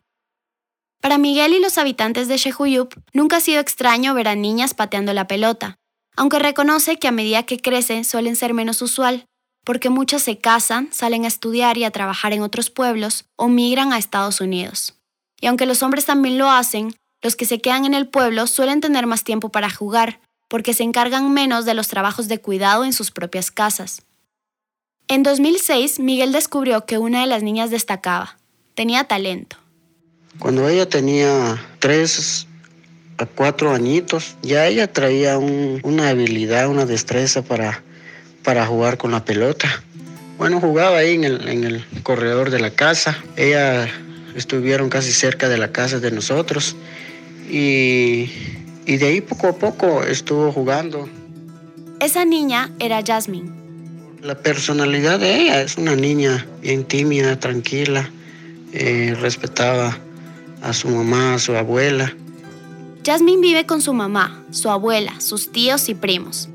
Para 1.02 1.18
Miguel 1.18 1.54
y 1.54 1.60
los 1.60 1.78
habitantes 1.78 2.30
de 2.30 2.38
Shehuyup 2.38 2.94
nunca 3.12 3.36
ha 3.36 3.42
sido 3.42 3.60
extraño 3.60 4.14
ver 4.14 4.30
a 4.30 4.36
niñas 4.36 4.74
pateando 4.74 5.14
la 5.14 5.28
pelota, 5.28 5.76
aunque 6.16 6.40
reconoce 6.40 7.00
que 7.00 7.10
a 7.10 7.12
medida 7.12 7.44
que 7.44 7.60
crecen 7.60 8.06
suelen 8.06 8.38
ser 8.38 8.54
menos 8.54 8.82
usual, 8.82 9.26
porque 9.66 9.90
muchas 9.90 10.22
se 10.22 10.38
casan, 10.38 10.88
salen 10.94 11.26
a 11.26 11.28
estudiar 11.28 11.78
y 11.78 11.84
a 11.84 11.92
trabajar 11.92 12.32
en 12.32 12.44
otros 12.44 12.70
pueblos 12.70 13.26
o 13.36 13.50
migran 13.50 13.92
a 13.92 13.98
Estados 13.98 14.40
Unidos. 14.40 14.96
Y 15.42 15.48
aunque 15.48 15.66
los 15.66 15.84
hombres 15.84 16.06
también 16.06 16.38
lo 16.38 16.50
hacen, 16.50 16.96
los 17.22 17.36
que 17.36 17.44
se 17.44 17.60
quedan 17.60 17.84
en 17.84 17.94
el 17.94 18.08
pueblo 18.08 18.48
suelen 18.48 18.80
tener 18.80 19.06
más 19.06 19.26
tiempo 19.26 19.50
para 19.50 19.70
jugar, 19.70 20.22
porque 20.48 20.74
se 20.74 20.84
encargan 20.84 21.34
menos 21.34 21.66
de 21.66 21.74
los 21.74 21.88
trabajos 21.88 22.28
de 22.28 22.40
cuidado 22.40 22.86
en 22.86 22.94
sus 22.94 23.12
propias 23.12 23.52
casas. 23.52 24.02
En 25.08 25.24
2006, 25.24 26.00
Miguel 26.00 26.32
descubrió 26.32 26.86
que 26.86 26.98
una 26.98 27.22
de 27.22 27.28
las 27.28 27.44
niñas 27.44 27.72
destacaba, 27.72 28.38
tenía 28.76 29.06
talento. 29.06 29.58
Cuando 30.40 30.68
ella 30.68 30.88
tenía 30.88 31.62
tres 31.80 32.46
a 33.18 33.26
cuatro 33.26 33.74
añitos, 33.74 34.36
ya 34.42 34.68
ella 34.68 34.92
traía 34.92 35.38
una 35.38 36.10
habilidad, 36.10 36.68
una 36.68 36.86
destreza 36.86 37.42
para, 37.42 37.84
para 38.44 38.66
jugar 38.66 38.98
con 38.98 39.12
la 39.12 39.26
pelota. 39.26 39.84
Bueno, 40.38 40.60
jugaba 40.60 40.98
ahí 40.98 41.16
en 41.16 41.24
el, 41.24 41.48
en 41.48 41.64
el 41.64 41.86
corredor 42.04 42.52
de 42.52 42.60
la 42.60 42.70
casa. 42.70 43.18
Ella 43.36 43.90
estuvieron 44.36 44.90
casi 44.90 45.12
cerca 45.12 45.50
de 45.50 45.58
la 45.58 45.72
casa 45.72 46.00
de 46.00 46.12
nosotros 46.12 46.76
y, 47.50 48.30
y 48.88 48.98
de 48.98 49.08
ahí 49.08 49.22
poco 49.22 49.48
a 49.48 49.54
poco 49.54 50.02
estuvo 50.04 50.52
jugando. 50.52 51.08
Esa 52.00 52.26
niña 52.26 52.72
era 52.80 53.04
Jasmine. 53.06 53.52
La 54.24 54.36
personalidad 54.36 55.20
de 55.20 55.42
ella 55.42 55.62
es 55.62 55.78
una 55.78 55.96
niña 55.96 56.48
bien 56.62 56.86
tímida, 56.86 57.40
tranquila, 57.40 58.10
eh, 58.74 59.16
respetaba 59.20 59.98
a 60.62 60.74
su 60.74 60.88
mamá, 60.88 61.36
a 61.36 61.40
su 61.40 61.56
abuela. 61.56 62.16
Jasmine 63.06 63.42
vive 63.42 63.66
con 63.66 63.82
su 63.82 63.94
mamá, 63.94 64.44
su 64.52 64.70
abuela, 64.70 65.20
sus 65.20 65.52
tíos 65.52 65.90
y 65.90 65.94
primos. 65.94 66.50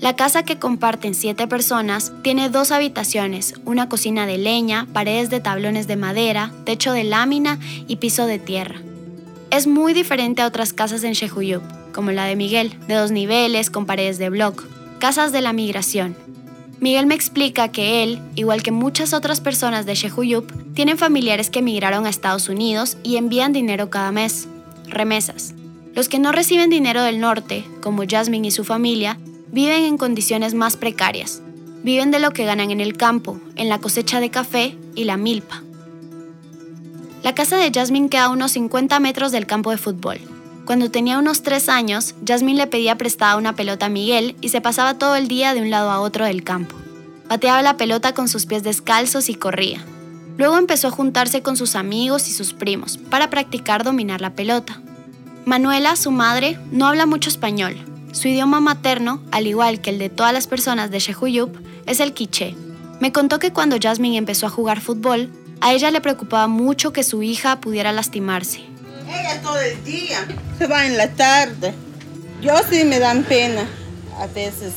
La 0.00 0.14
casa 0.14 0.42
que 0.42 0.58
comparten 0.58 1.14
siete 1.14 1.46
personas 1.46 2.12
tiene 2.22 2.50
dos 2.50 2.70
habitaciones, 2.70 3.54
una 3.64 3.88
cocina 3.88 4.26
de 4.26 4.38
leña, 4.38 4.86
paredes 4.92 5.30
de 5.30 5.40
tablones 5.40 5.86
de 5.86 5.96
madera, 5.96 6.52
techo 6.64 6.92
de 6.92 7.04
lámina 7.04 7.58
y 7.86 7.96
piso 7.96 8.26
de 8.26 8.38
tierra. 8.38 8.80
Es 9.50 9.66
muy 9.66 9.92
diferente 9.94 10.42
a 10.42 10.46
otras 10.46 10.72
casas 10.72 11.04
en 11.04 11.12
Shehuyup, 11.12 11.62
como 11.92 12.10
la 12.10 12.24
de 12.24 12.36
Miguel, 12.36 12.74
de 12.88 12.94
dos 12.94 13.12
niveles 13.12 13.70
con 13.70 13.86
paredes 13.86 14.18
de 14.18 14.28
bloc, 14.28 14.64
casas 14.98 15.32
de 15.32 15.40
la 15.40 15.52
migración. 15.52 16.16
Miguel 16.80 17.06
me 17.06 17.14
explica 17.14 17.68
que 17.68 18.02
él, 18.02 18.20
igual 18.34 18.62
que 18.62 18.70
muchas 18.70 19.14
otras 19.14 19.40
personas 19.40 19.86
de 19.86 19.94
Shehuyup, 19.94 20.74
tienen 20.74 20.98
familiares 20.98 21.48
que 21.48 21.60
emigraron 21.60 22.04
a 22.04 22.10
Estados 22.10 22.48
Unidos 22.48 22.98
y 23.02 23.16
envían 23.16 23.52
dinero 23.52 23.88
cada 23.88 24.12
mes, 24.12 24.46
remesas. 24.88 25.54
Los 25.94 26.10
que 26.10 26.18
no 26.18 26.32
reciben 26.32 26.68
dinero 26.68 27.02
del 27.02 27.20
norte, 27.20 27.64
como 27.80 28.02
Jasmine 28.06 28.48
y 28.48 28.50
su 28.50 28.64
familia, 28.64 29.18
viven 29.52 29.84
en 29.84 29.96
condiciones 29.96 30.52
más 30.52 30.76
precarias. 30.76 31.40
Viven 31.82 32.10
de 32.10 32.18
lo 32.18 32.32
que 32.32 32.44
ganan 32.44 32.70
en 32.70 32.80
el 32.80 32.96
campo, 32.96 33.40
en 33.54 33.70
la 33.70 33.78
cosecha 33.78 34.20
de 34.20 34.28
café 34.28 34.76
y 34.94 35.04
la 35.04 35.16
milpa. 35.16 35.62
La 37.26 37.34
casa 37.34 37.56
de 37.56 37.72
Jasmine 37.74 38.08
queda 38.08 38.26
a 38.26 38.30
unos 38.30 38.52
50 38.52 39.00
metros 39.00 39.32
del 39.32 39.46
campo 39.46 39.72
de 39.72 39.78
fútbol. 39.78 40.20
Cuando 40.64 40.92
tenía 40.92 41.18
unos 41.18 41.42
3 41.42 41.68
años, 41.68 42.14
Jasmine 42.24 42.56
le 42.56 42.66
pedía 42.68 42.96
prestada 42.96 43.36
una 43.36 43.56
pelota 43.56 43.86
a 43.86 43.88
Miguel 43.88 44.36
y 44.40 44.50
se 44.50 44.60
pasaba 44.60 44.94
todo 44.94 45.16
el 45.16 45.26
día 45.26 45.52
de 45.52 45.60
un 45.60 45.68
lado 45.68 45.90
a 45.90 45.98
otro 45.98 46.24
del 46.24 46.44
campo. 46.44 46.76
Pateaba 47.28 47.62
la 47.62 47.76
pelota 47.76 48.14
con 48.14 48.28
sus 48.28 48.46
pies 48.46 48.62
descalzos 48.62 49.28
y 49.28 49.34
corría. 49.34 49.84
Luego 50.38 50.56
empezó 50.56 50.86
a 50.86 50.92
juntarse 50.92 51.42
con 51.42 51.56
sus 51.56 51.74
amigos 51.74 52.28
y 52.28 52.32
sus 52.32 52.52
primos 52.52 52.96
para 52.96 53.28
practicar 53.28 53.82
dominar 53.82 54.20
la 54.20 54.36
pelota. 54.36 54.80
Manuela, 55.46 55.96
su 55.96 56.12
madre, 56.12 56.60
no 56.70 56.86
habla 56.86 57.06
mucho 57.06 57.28
español, 57.28 57.74
su 58.12 58.28
idioma 58.28 58.60
materno, 58.60 59.20
al 59.32 59.48
igual 59.48 59.80
que 59.80 59.90
el 59.90 59.98
de 59.98 60.10
todas 60.10 60.32
las 60.32 60.46
personas 60.46 60.92
de 60.92 61.00
Shehuyup, 61.00 61.56
es 61.86 61.98
el 61.98 62.12
quiché. 62.12 62.54
Me 63.00 63.10
contó 63.10 63.40
que 63.40 63.52
cuando 63.52 63.78
Jasmine 63.82 64.16
empezó 64.16 64.46
a 64.46 64.50
jugar 64.50 64.80
fútbol, 64.80 65.28
a 65.60 65.72
ella 65.72 65.90
le 65.90 66.00
preocupaba 66.00 66.46
mucho 66.46 66.92
que 66.92 67.02
su 67.02 67.22
hija 67.22 67.60
pudiera 67.60 67.92
lastimarse. 67.92 68.60
Ella 69.08 69.40
todo 69.42 69.58
el 69.58 69.82
día 69.84 70.26
se 70.58 70.66
va 70.66 70.86
en 70.86 70.96
la 70.96 71.08
tarde. 71.12 71.74
Yo 72.42 72.54
sí 72.70 72.84
me 72.84 72.98
dan 72.98 73.24
pena. 73.24 73.66
A 74.18 74.26
veces 74.26 74.72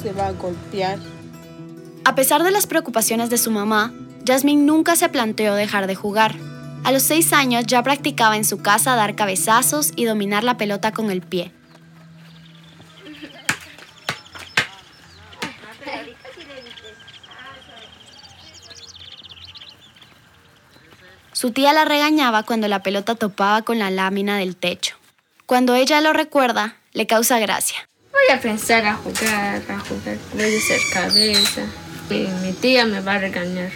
se 0.00 0.12
va 0.12 0.28
a 0.28 0.32
golpear. 0.32 0.98
A 2.04 2.14
pesar 2.14 2.42
de 2.42 2.50
las 2.50 2.66
preocupaciones 2.66 3.30
de 3.30 3.38
su 3.38 3.50
mamá, 3.50 3.92
Jasmine 4.26 4.62
nunca 4.62 4.96
se 4.96 5.08
planteó 5.08 5.54
dejar 5.54 5.86
de 5.86 5.94
jugar. 5.94 6.34
A 6.84 6.92
los 6.92 7.02
seis 7.02 7.32
años 7.32 7.64
ya 7.66 7.82
practicaba 7.82 8.36
en 8.36 8.44
su 8.44 8.58
casa 8.58 8.94
dar 8.94 9.14
cabezazos 9.14 9.92
y 9.96 10.04
dominar 10.04 10.44
la 10.44 10.56
pelota 10.56 10.92
con 10.92 11.10
el 11.10 11.22
pie. 11.22 11.52
Su 21.38 21.52
tía 21.52 21.72
la 21.72 21.84
regañaba 21.84 22.42
cuando 22.42 22.66
la 22.66 22.82
pelota 22.82 23.14
topaba 23.14 23.62
con 23.62 23.78
la 23.78 23.92
lámina 23.92 24.38
del 24.38 24.56
techo. 24.56 24.96
Cuando 25.46 25.76
ella 25.76 26.00
lo 26.00 26.12
recuerda, 26.12 26.78
le 26.94 27.06
causa 27.06 27.38
gracia. 27.38 27.88
Voy 28.10 28.36
a 28.36 28.40
pensar 28.40 28.84
a 28.84 28.94
jugar, 28.94 29.62
a 29.68 29.78
jugar, 29.78 30.18
voy 30.34 30.42
a 30.42 30.58
hacer 30.58 30.80
cabeza. 30.92 31.62
Y 32.10 32.26
mi 32.44 32.52
tía 32.54 32.86
me 32.86 33.00
va 33.02 33.14
a 33.14 33.18
regañar. 33.18 33.70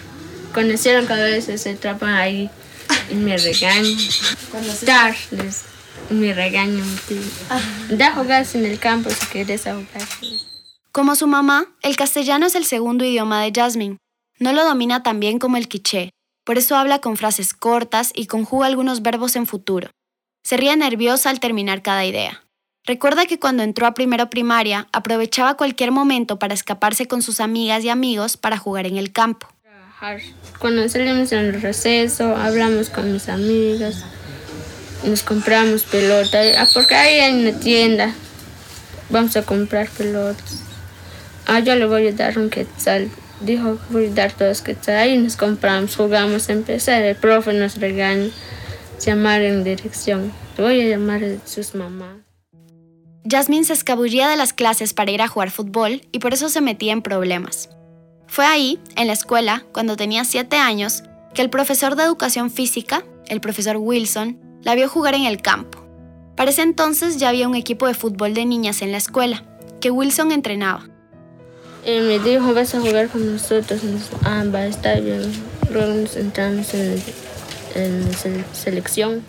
Cuando 0.52 0.74
hicieron 0.74 1.06
cabeza 1.06 1.56
se 1.56 1.70
atrapan 1.70 2.14
ahí 2.14 2.50
y 3.08 3.14
me 3.14 3.38
regañan. 3.38 3.96
Darles, 4.84 5.62
me 6.10 6.34
regañan 6.34 6.84
mi 6.84 6.96
tía. 7.06 7.20
Da 7.90 8.10
jugar 8.10 8.44
en 8.54 8.64
el 8.64 8.80
campo 8.80 9.08
si 9.10 9.24
quieres 9.26 9.62
jugar. 9.62 10.08
Como 10.90 11.14
su 11.14 11.28
mamá, 11.28 11.66
el 11.82 11.94
castellano 11.94 12.44
es 12.44 12.56
el 12.56 12.64
segundo 12.64 13.04
idioma 13.04 13.40
de 13.40 13.52
Jasmine. 13.54 13.98
No 14.40 14.52
lo 14.52 14.64
domina 14.64 15.04
tan 15.04 15.20
bien 15.20 15.38
como 15.38 15.58
el 15.58 15.68
quiché, 15.68 16.10
por 16.44 16.58
eso 16.58 16.76
habla 16.76 17.00
con 17.00 17.16
frases 17.16 17.54
cortas 17.54 18.12
y 18.14 18.26
conjuga 18.26 18.66
algunos 18.66 19.02
verbos 19.02 19.36
en 19.36 19.46
futuro. 19.46 19.90
Se 20.44 20.56
ríe 20.56 20.76
nerviosa 20.76 21.30
al 21.30 21.40
terminar 21.40 21.82
cada 21.82 22.04
idea. 22.04 22.42
Recuerda 22.84 23.26
que 23.26 23.38
cuando 23.38 23.62
entró 23.62 23.86
a 23.86 23.94
primero 23.94 24.28
primaria, 24.28 24.88
aprovechaba 24.92 25.56
cualquier 25.56 25.92
momento 25.92 26.40
para 26.40 26.54
escaparse 26.54 27.06
con 27.06 27.22
sus 27.22 27.38
amigas 27.38 27.84
y 27.84 27.88
amigos 27.88 28.36
para 28.36 28.58
jugar 28.58 28.86
en 28.86 28.96
el 28.96 29.12
campo. 29.12 29.46
Cuando 30.58 30.88
salimos 30.88 31.30
en 31.30 31.38
el 31.38 31.62
receso, 31.62 32.36
hablamos 32.36 32.90
con 32.90 33.12
mis 33.12 33.28
amigas, 33.28 34.04
nos 35.04 35.22
compramos 35.22 35.84
pelotas, 35.84 36.56
ah, 36.58 36.68
porque 36.74 36.96
ahí 36.96 37.20
en 37.20 37.44
la 37.44 37.60
tienda 37.60 38.12
vamos 39.10 39.36
a 39.36 39.42
comprar 39.42 39.88
pelotas. 39.90 40.64
Ah, 41.46 41.60
yo 41.60 41.76
le 41.76 41.86
voy 41.86 42.08
a 42.08 42.12
dar 42.12 42.36
un 42.36 42.50
quetzal 42.50 43.10
dijo, 43.44 43.78
voy 43.90 44.06
a 44.06 44.10
dar 44.10 44.32
todos 44.32 44.62
que 44.62 44.76
ahí 44.90 45.18
nos 45.18 45.36
compramos, 45.36 45.96
jugamos 45.96 46.48
a 46.48 46.52
empezar, 46.52 47.02
el 47.02 47.16
profe 47.16 47.52
nos 47.52 47.76
regaña, 47.78 48.30
llamar 49.04 49.42
en 49.42 49.64
dirección, 49.64 50.32
voy 50.56 50.80
a 50.80 50.88
llamar 50.88 51.22
a 51.24 51.46
sus 51.46 51.74
mamás. 51.74 52.16
Jasmine 53.28 53.64
se 53.64 53.72
escabullía 53.72 54.28
de 54.28 54.36
las 54.36 54.52
clases 54.52 54.94
para 54.94 55.12
ir 55.12 55.22
a 55.22 55.28
jugar 55.28 55.50
fútbol 55.50 56.02
y 56.10 56.18
por 56.18 56.34
eso 56.34 56.48
se 56.48 56.60
metía 56.60 56.92
en 56.92 57.02
problemas. 57.02 57.70
Fue 58.26 58.44
ahí, 58.44 58.80
en 58.96 59.06
la 59.06 59.12
escuela, 59.12 59.64
cuando 59.72 59.96
tenía 59.96 60.24
7 60.24 60.56
años, 60.56 61.02
que 61.34 61.42
el 61.42 61.50
profesor 61.50 61.96
de 61.96 62.02
educación 62.02 62.50
física, 62.50 63.04
el 63.28 63.40
profesor 63.40 63.76
Wilson, 63.76 64.38
la 64.62 64.74
vio 64.74 64.88
jugar 64.88 65.14
en 65.14 65.24
el 65.24 65.40
campo. 65.40 65.86
Para 66.36 66.50
ese 66.50 66.62
entonces 66.62 67.18
ya 67.18 67.28
había 67.28 67.46
un 67.46 67.54
equipo 67.54 67.86
de 67.86 67.94
fútbol 67.94 68.34
de 68.34 68.44
niñas 68.46 68.82
en 68.82 68.90
la 68.90 68.98
escuela, 68.98 69.44
que 69.80 69.90
Wilson 69.90 70.32
entrenaba. 70.32 70.88
Y 71.84 72.00
me 72.00 72.18
dijo, 72.20 72.54
vas 72.54 72.74
a 72.74 72.80
jugar 72.80 73.08
con 73.08 73.32
nosotros. 73.32 73.80
Ah, 74.24 74.44
va 74.54 74.60
a 74.60 74.66
estar 74.66 75.00
bien. 75.00 75.22
Luego 75.70 75.94
nos 75.94 76.16
entramos 76.16 76.72
en, 76.74 77.02
la 77.74 78.54
selección. 78.54 79.24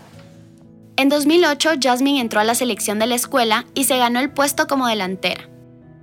En 0.96 1.10
2008, 1.10 1.72
Jasmine 1.82 2.22
entró 2.22 2.40
a 2.40 2.44
la 2.44 2.54
selección 2.54 3.00
de 3.00 3.08
la 3.08 3.16
escuela 3.16 3.66
y 3.74 3.86
se 3.86 3.98
ganó 3.98 4.20
el 4.20 4.30
puesto 4.30 4.68
como 4.68 4.88
delantera. 4.88 5.50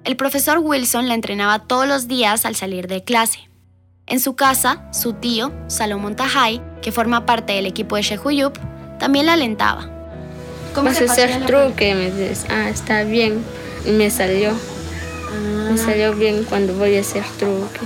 El 0.04 0.16
profesor 0.16 0.59
Wilson 0.59 1.09
la 1.09 1.14
entrenaba 1.14 1.61
todos 1.61 1.87
los 1.87 2.09
días 2.09 2.45
al 2.45 2.57
salir 2.57 2.88
de 2.88 3.04
clase. 3.04 3.49
En 4.07 4.19
su 4.19 4.35
casa, 4.35 4.88
su 4.92 5.12
tío, 5.12 5.52
Salomón 5.69 6.16
Tajay, 6.16 6.61
que 6.83 6.90
forma 6.90 7.26
parte 7.26 7.52
del 7.52 7.66
equipo 7.66 7.95
de 7.95 8.02
Shehuyup, 8.02 8.59
también 8.99 9.26
la 9.26 9.35
alentaba. 9.35 9.88
¿Cómo 10.75 10.88
Vas 10.88 11.00
a 11.00 11.04
hacer 11.04 11.47
truque, 11.47 11.95
me 11.95 12.11
dices. 12.11 12.47
Ah, 12.49 12.69
está 12.69 13.04
bien. 13.04 13.45
Y 13.87 13.90
me 13.90 14.11
salió. 14.11 14.52
Me 15.70 15.78
salió 15.78 16.14
bien 16.14 16.44
cuando 16.44 16.75
voy 16.75 16.96
a 16.96 17.00
hacer 17.00 17.25
truque. 17.38 17.80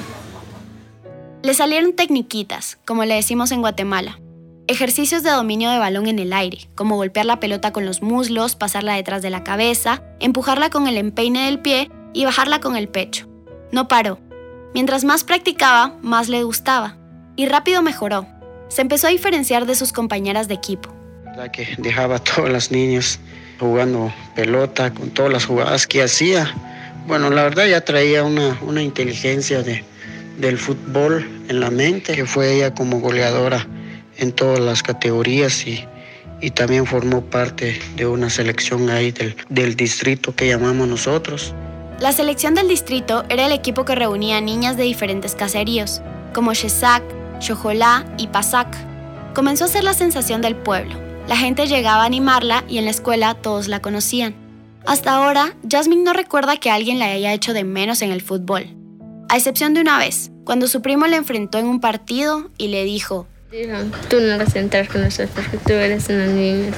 Le 1.42 1.52
salieron 1.52 1.92
tecniquitas, 1.92 2.78
como 2.86 3.04
le 3.04 3.14
decimos 3.14 3.52
en 3.52 3.60
Guatemala. 3.60 4.18
Ejercicios 4.66 5.22
de 5.22 5.30
dominio 5.30 5.70
de 5.70 5.78
balón 5.78 6.06
en 6.06 6.18
el 6.18 6.32
aire, 6.32 6.70
como 6.74 6.96
golpear 6.96 7.26
la 7.26 7.38
pelota 7.38 7.70
con 7.70 7.84
los 7.84 8.00
muslos, 8.00 8.56
pasarla 8.56 8.94
detrás 8.94 9.20
de 9.20 9.28
la 9.28 9.44
cabeza, 9.44 10.02
empujarla 10.20 10.70
con 10.70 10.86
el 10.86 10.96
empeine 10.96 11.44
del 11.44 11.60
pie 11.60 11.90
y 12.14 12.24
bajarla 12.24 12.60
con 12.60 12.76
el 12.76 12.88
pecho. 12.88 13.28
No 13.72 13.88
paró. 13.88 14.18
Mientras 14.72 15.04
más 15.04 15.22
practicaba, 15.22 15.98
más 16.00 16.30
le 16.30 16.42
gustaba. 16.44 16.96
Y 17.36 17.44
rápido 17.44 17.82
mejoró. 17.82 18.26
Se 18.68 18.80
empezó 18.80 19.08
a 19.08 19.10
diferenciar 19.10 19.66
de 19.66 19.74
sus 19.74 19.92
compañeras 19.92 20.48
de 20.48 20.54
equipo. 20.54 20.88
La 21.36 21.52
que 21.52 21.74
dejaba 21.76 22.16
a 22.16 22.18
todos 22.20 22.48
los 22.48 22.70
niños 22.70 23.18
jugando 23.60 24.12
pelota 24.34 24.92
con 24.94 25.10
todas 25.10 25.32
las 25.32 25.44
jugadas 25.44 25.86
que 25.86 26.02
hacía 26.02 26.54
bueno, 27.06 27.30
la 27.30 27.44
verdad 27.44 27.66
ya 27.66 27.84
traía 27.84 28.24
una, 28.24 28.58
una 28.62 28.82
inteligencia 28.82 29.62
de, 29.62 29.84
del 30.38 30.58
fútbol 30.58 31.28
en 31.48 31.60
la 31.60 31.70
mente, 31.70 32.14
que 32.14 32.26
fue 32.26 32.56
ella 32.56 32.74
como 32.74 33.00
goleadora 33.00 33.66
en 34.16 34.32
todas 34.32 34.60
las 34.60 34.82
categorías 34.82 35.66
y, 35.66 35.84
y 36.40 36.50
también 36.50 36.86
formó 36.86 37.22
parte 37.22 37.80
de 37.96 38.06
una 38.06 38.30
selección 38.30 38.88
ahí 38.90 39.12
del, 39.12 39.36
del 39.48 39.76
distrito 39.76 40.34
que 40.34 40.48
llamamos 40.48 40.88
nosotros. 40.88 41.54
La 42.00 42.12
selección 42.12 42.54
del 42.54 42.68
distrito 42.68 43.24
era 43.28 43.46
el 43.46 43.52
equipo 43.52 43.84
que 43.84 43.94
reunía 43.94 44.40
niñas 44.40 44.76
de 44.76 44.82
diferentes 44.82 45.34
caseríos, 45.34 46.02
como 46.32 46.52
Shesak, 46.52 47.02
Chojolá 47.38 48.04
y 48.18 48.26
Pasak. 48.28 48.68
Comenzó 49.34 49.64
a 49.64 49.68
ser 49.68 49.84
la 49.84 49.94
sensación 49.94 50.42
del 50.42 50.56
pueblo. 50.56 50.94
La 51.28 51.36
gente 51.36 51.66
llegaba 51.66 52.02
a 52.02 52.06
animarla 52.06 52.64
y 52.68 52.78
en 52.78 52.84
la 52.84 52.90
escuela 52.90 53.34
todos 53.34 53.68
la 53.68 53.80
conocían. 53.80 54.43
Hasta 54.86 55.12
ahora, 55.12 55.56
Jasmine 55.68 56.02
no 56.02 56.12
recuerda 56.12 56.58
que 56.58 56.70
alguien 56.70 56.98
la 56.98 57.06
haya 57.06 57.32
hecho 57.32 57.54
de 57.54 57.64
menos 57.64 58.02
en 58.02 58.12
el 58.12 58.20
fútbol. 58.20 58.68
A 59.30 59.36
excepción 59.36 59.72
de 59.72 59.80
una 59.80 59.98
vez, 59.98 60.30
cuando 60.44 60.68
su 60.68 60.82
primo 60.82 61.06
le 61.06 61.16
enfrentó 61.16 61.58
en 61.58 61.66
un 61.66 61.80
partido 61.80 62.50
y 62.58 62.68
le 62.68 62.84
dijo, 62.84 63.26
tú 64.10 64.20
no 64.20 64.38
vas 64.38 64.54
a 64.54 64.58
entrar 64.58 64.86
con 64.88 65.02
nosotros 65.02 65.30
porque 65.32 65.58
tú 65.58 65.72
eres 65.72 66.08
una 66.10 66.26
niña. 66.26 66.70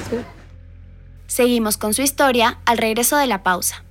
Seguimos 1.27 1.77
con 1.77 1.93
su 1.93 2.01
historia 2.01 2.59
al 2.65 2.77
regreso 2.77 3.17
de 3.17 3.27
la 3.27 3.43
pausa. 3.43 3.83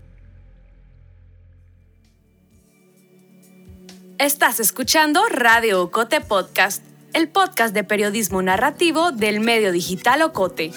Estás 4.19 4.61
escuchando 4.61 5.21
Radio 5.29 5.83
Ocote 5.83 6.23
Podcast, 6.23 6.83
el 7.13 7.29
podcast 7.29 7.75
de 7.75 7.85
periodismo 7.85 8.41
narrativo 8.41 9.13
del 9.13 9.41
medio 9.41 9.73
digital 9.73 10.23
Ocote. 10.23 10.73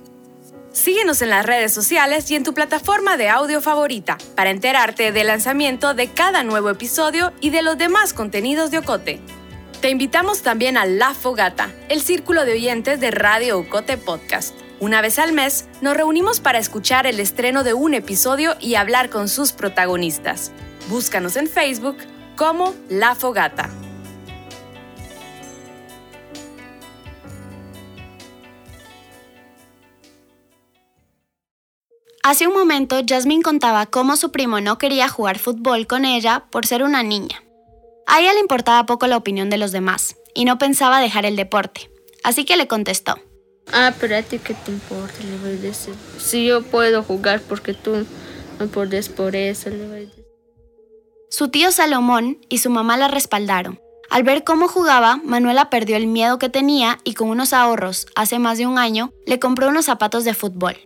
Síguenos 0.72 1.22
en 1.24 1.32
las 1.32 1.46
redes 1.46 1.74
sociales 1.74 2.30
y 2.30 2.36
en 2.36 2.44
tu 2.44 2.54
plataforma 2.54 3.18
de 3.18 3.28
audio 3.28 3.60
favorita 3.60 4.18
para 4.36 4.52
enterarte 4.52 5.12
del 5.12 5.28
lanzamiento 5.28 5.96
de 5.96 6.10
cada 6.10 6.44
nuevo 6.44 6.70
episodio 6.70 7.34
y 7.42 7.50
de 7.50 7.64
los 7.64 7.78
demás 7.78 8.14
contenidos 8.14 8.70
de 8.70 8.78
Ocote. 8.78 9.20
Te 9.82 9.90
invitamos 9.90 10.42
también 10.44 10.78
a 10.78 10.86
La 10.86 11.14
Fogata, 11.14 11.72
el 11.90 12.02
círculo 12.02 12.46
de 12.46 12.54
oyentes 12.54 13.00
de 13.00 13.12
Radio 13.12 13.58
Ocote 13.58 13.98
Podcast. 13.98 14.54
Una 14.80 15.02
vez 15.02 15.18
al 15.18 15.34
mes 15.34 15.68
nos 15.82 15.98
reunimos 15.98 16.40
para 16.40 16.60
escuchar 16.60 17.08
el 17.08 17.20
estreno 17.20 17.64
de 17.64 17.74
un 17.74 17.94
episodio 17.96 18.56
y 18.60 18.76
hablar 18.76 19.10
con 19.10 19.28
sus 19.28 19.54
protagonistas. 19.54 20.52
Búscanos 20.88 21.36
en 21.36 21.48
Facebook 21.48 21.98
como 22.36 22.76
La 22.90 23.16
Fogata. 23.16 23.70
Hace 32.30 32.46
un 32.46 32.54
momento, 32.54 33.02
Jasmine 33.08 33.42
contaba 33.42 33.88
cómo 33.88 34.16
su 34.16 34.32
primo 34.32 34.62
no 34.62 34.78
quería 34.78 35.10
jugar 35.10 35.40
fútbol 35.40 35.88
con 35.88 36.06
ella 36.06 36.46
por 36.52 36.68
ser 36.68 36.84
una 36.84 37.02
niña. 37.02 37.44
A 38.06 38.22
ella 38.22 38.34
le 38.34 38.40
importaba 38.40 38.86
poco 38.86 39.08
la 39.08 39.18
opinión 39.18 39.50
de 39.50 39.58
los 39.58 39.72
demás 39.72 40.16
y 40.36 40.46
no 40.46 40.60
pensaba 40.60 41.00
dejar 41.00 41.26
el 41.26 41.36
deporte, 41.36 41.90
así 42.24 42.46
que 42.46 42.56
le 42.56 42.68
contestó. 42.68 43.16
Ah, 43.74 43.96
pero 44.00 44.16
a 44.16 44.22
ti 44.22 44.38
qué 44.38 44.54
te 44.54 44.70
importa, 44.72 45.16
le 45.24 45.38
voy 45.40 45.58
a 45.58 45.62
decir. 45.62 45.96
Si 46.20 46.46
yo 46.46 46.62
puedo 46.62 47.02
jugar 47.02 47.42
porque 47.42 47.74
tú 47.74 48.06
no 48.60 48.68
puedes 48.68 49.10
por 49.10 49.36
eso, 49.36 49.72
le 49.72 49.88
voy 49.88 49.98
a 49.98 50.00
decir. 50.02 50.26
Su 51.32 51.48
tío 51.48 51.72
Salomón 51.72 52.38
y 52.48 52.60
su 52.60 52.70
mamá 52.70 52.96
la 52.96 53.08
respaldaron. 53.08 53.82
Al 54.12 54.22
ver 54.22 54.44
cómo 54.44 54.68
jugaba, 54.68 55.20
Manuela 55.24 55.72
perdió 55.72 55.98
el 55.98 56.06
miedo 56.06 56.38
que 56.38 56.50
tenía 56.50 57.00
y 57.04 57.16
con 57.16 57.30
unos 57.30 57.54
ahorros, 57.54 58.06
hace 58.14 58.38
más 58.38 58.60
de 58.60 58.68
un 58.68 58.78
año, 58.78 59.14
le 59.26 59.40
compró 59.40 59.70
unos 59.70 59.86
zapatos 59.86 60.26
de 60.26 60.36
fútbol. 60.36 60.78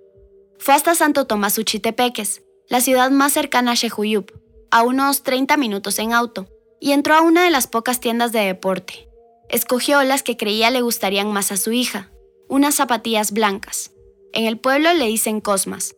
Fue 0.64 0.74
hasta 0.74 0.96
Santo 0.96 1.28
Tomás 1.28 1.58
Uchitepeques, 1.58 2.42
la 2.70 2.80
ciudad 2.80 3.12
más 3.12 3.34
cercana 3.34 3.74
a 3.74 3.76
Xejuyup, 3.76 4.32
a 4.72 4.84
unos 4.84 5.22
30 5.22 5.58
minutos 5.58 6.00
en 6.00 6.14
auto, 6.14 6.48
y 6.80 6.94
entró 6.94 7.16
a 7.16 7.22
una 7.22 7.44
de 7.44 7.50
las 7.50 7.68
pocas 7.68 8.00
tiendas 8.00 8.32
de 8.32 8.40
deporte. 8.40 9.10
Escogió 9.50 10.02
las 10.04 10.24
que 10.24 10.38
creía 10.38 10.72
le 10.72 10.82
gustarían 10.82 11.34
más 11.34 11.52
a 11.52 11.58
su 11.58 11.74
hija, 11.74 12.12
unas 12.48 12.76
zapatillas 12.76 13.34
blancas. 13.34 13.92
En 14.32 14.46
el 14.46 14.58
pueblo 14.58 14.94
le 14.94 15.06
dicen 15.06 15.42
Cosmas. 15.42 15.98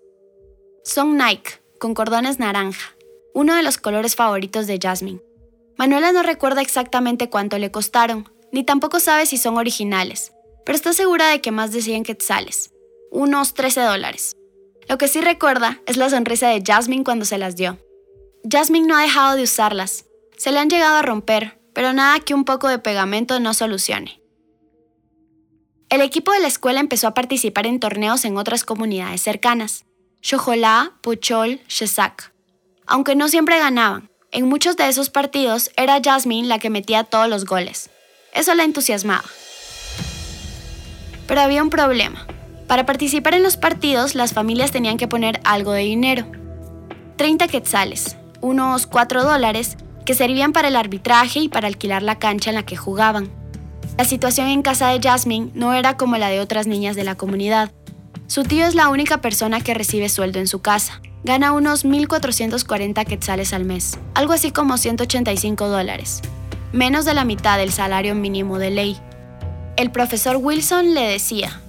Son 0.84 1.16
Nike, 1.16 1.62
con 1.80 1.94
cordones 1.94 2.40
naranja 2.40 2.96
uno 3.36 3.54
de 3.54 3.62
los 3.62 3.78
colores 3.78 4.16
favoritos 4.16 4.66
de 4.66 4.80
Jasmine. 4.82 5.22
Manuela 5.78 6.12
no 6.12 6.24
recuerda 6.24 6.62
exactamente 6.62 7.30
cuánto 7.30 7.60
le 7.60 7.70
costaron, 7.70 8.34
ni 8.52 8.64
tampoco 8.64 9.00
sabe 9.00 9.28
si 9.28 9.38
son 9.38 9.58
originales, 9.58 10.32
pero 10.66 10.76
está 10.76 10.92
segura 10.94 11.28
de 11.28 11.42
que 11.42 11.52
más 11.52 11.72
de 11.72 11.82
100 11.82 12.04
quetzales, 12.04 12.72
unos 13.12 13.54
13 13.54 13.82
dólares. 13.82 14.38
Lo 14.88 14.98
que 14.98 15.08
sí 15.08 15.22
recuerda 15.22 15.82
es 15.86 15.98
la 15.98 16.10
sonrisa 16.10 16.50
de 16.50 16.64
Jasmine 16.66 17.04
cuando 17.04 17.26
se 17.26 17.38
las 17.38 17.56
dio. 17.56 17.78
Jasmine 18.50 18.88
no 18.88 18.96
ha 18.96 19.02
dejado 19.02 19.36
de 19.36 19.44
usarlas, 19.44 20.06
se 20.38 20.52
le 20.52 20.60
han 20.60 20.70
llegado 20.70 20.98
a 20.98 21.02
romper, 21.02 21.60
pero 21.74 21.94
nada 21.94 22.20
que 22.20 22.34
un 22.34 22.46
poco 22.46 22.68
de 22.68 22.80
pegamento 22.80 23.40
no 23.40 23.54
solucione. 23.54 24.22
El 25.90 26.02
equipo 26.02 26.32
de 26.32 26.40
la 26.40 26.48
escuela 26.48 26.80
empezó 26.80 27.08
a 27.08 27.14
participar 27.14 27.66
en 27.66 27.80
torneos 27.80 28.26
en 28.26 28.38
otras 28.38 28.64
comunidades 28.64 29.22
cercanas, 29.22 29.86
Xojolá, 30.22 30.94
Puchol, 31.02 31.62
Shesak 31.68 32.36
aunque 32.88 33.16
no 33.16 33.28
siempre 33.28 33.60
ganaban. 33.60 34.10
En 34.32 34.48
muchos 34.48 34.76
de 34.76 34.88
esos 34.88 35.10
partidos 35.10 35.72
era 35.78 36.02
Jasmine 36.04 36.48
la 36.48 36.60
que 36.60 36.70
metía 36.70 37.04
todos 37.04 37.30
los 37.30 37.46
goles. 37.46 37.90
Eso 38.34 38.54
la 38.54 38.64
entusiasmaba. 38.64 39.26
Pero 41.28 41.42
había 41.42 41.64
un 41.64 41.70
problema. 41.70 42.28
Para 42.68 42.86
participar 42.86 43.34
en 43.34 43.44
los 43.44 43.58
partidos, 43.58 44.16
las 44.16 44.34
familias 44.34 44.72
tenían 44.72 44.98
que 44.98 45.08
poner 45.08 45.40
algo 45.44 45.72
de 45.72 45.84
dinero. 45.84 46.26
30 47.18 47.48
quetzales, 47.48 48.18
unos 48.42 48.88
4 48.88 49.24
dólares, 49.24 49.78
que 50.06 50.14
servían 50.14 50.54
para 50.54 50.68
el 50.68 50.76
arbitraje 50.76 51.40
y 51.40 51.50
para 51.50 51.68
alquilar 51.68 52.04
la 52.04 52.20
cancha 52.20 52.50
en 52.50 52.56
la 52.56 52.64
que 52.64 52.76
jugaban. 52.76 53.30
La 53.98 54.06
situación 54.06 54.48
en 54.48 54.62
casa 54.62 54.90
de 54.90 55.00
Jasmine 55.02 55.52
no 55.54 55.74
era 55.74 55.98
como 55.98 56.18
la 56.18 56.30
de 56.30 56.42
otras 56.42 56.68
niñas 56.68 56.96
de 56.96 57.04
la 57.04 57.16
comunidad. 57.16 57.72
Su 58.28 58.44
tío 58.44 58.66
es 58.66 58.76
la 58.76 58.90
única 58.90 59.22
persona 59.22 59.62
que 59.62 59.74
recibe 59.74 60.10
sueldo 60.10 60.40
en 60.40 60.48
su 60.48 60.62
casa 60.62 61.02
gana 61.26 61.54
unos 61.54 61.86
1.440 61.86 63.04
quetzales 63.04 63.52
al 63.52 63.66
mes, 63.66 63.98
algo 64.14 64.34
así 64.34 64.52
como 64.52 64.78
185 64.78 65.68
dólares, 65.68 66.22
menos 66.72 67.04
de 67.04 67.16
la 67.16 67.26
mitad 67.26 67.58
del 67.58 67.72
salario 67.72 68.14
mínimo 68.14 68.60
de 68.60 68.70
ley. 68.70 68.98
El 69.76 69.92
profesor 69.92 70.38
Wilson 70.38 70.94
le 70.94 71.02
decía, 71.02 71.62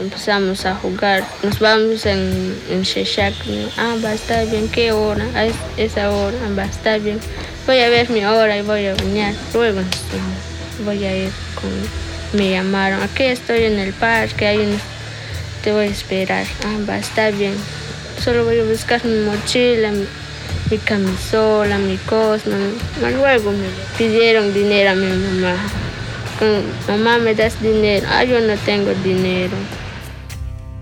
empezamos 0.00 0.64
a 0.66 0.74
jugar, 0.74 1.24
nos 1.42 1.58
vamos 1.58 2.06
en, 2.06 2.56
en 2.70 2.82
Sheshak, 2.82 3.34
ah, 3.76 3.96
va 4.04 4.10
a 4.10 4.14
estar 4.14 4.48
bien, 4.48 4.68
¿qué 4.68 4.92
hora? 4.92 5.24
A 5.34 5.46
esa 5.76 6.10
hora, 6.10 6.36
va 6.56 6.62
a 6.62 6.66
estar 6.66 7.00
bien, 7.00 7.20
voy 7.66 7.80
a 7.80 7.88
ver 7.88 8.08
mi 8.10 8.24
hora 8.24 8.56
y 8.56 8.62
voy 8.62 8.86
a 8.86 8.94
venir, 8.94 9.34
luego 9.54 9.80
voy 10.84 11.04
a 11.04 11.16
ir 11.16 11.30
con, 11.54 11.70
me 12.38 12.50
llamaron, 12.50 13.02
aquí 13.02 13.24
estoy 13.24 13.64
en 13.64 13.78
el 13.78 13.92
parque, 13.92 14.46
ahí 14.46 14.78
te 15.64 15.72
voy 15.72 15.86
a 15.86 15.90
esperar, 15.90 16.46
ah, 16.64 16.78
va 16.88 16.94
a 16.94 16.98
estar 16.98 17.32
bien, 17.32 17.54
Solo 18.22 18.44
voy 18.44 18.58
a 18.58 18.64
buscar 18.64 19.04
mi 19.04 19.20
mochila, 19.20 19.92
mi, 19.92 20.78
camisola, 20.78 21.78
mi 21.78 21.96
cosa. 21.98 22.50
Luego 23.00 23.52
me 23.52 23.68
pidieron 23.96 24.52
dinero 24.52 24.90
a 24.90 24.94
mi 24.94 25.06
mamá. 25.06 25.54
mamá, 26.88 27.18
¿me 27.18 27.34
das 27.36 27.62
dinero? 27.62 28.08
Ah, 28.10 28.24
yo 28.24 28.40
no 28.40 28.56
tengo 28.56 28.92
dinero. 29.04 29.56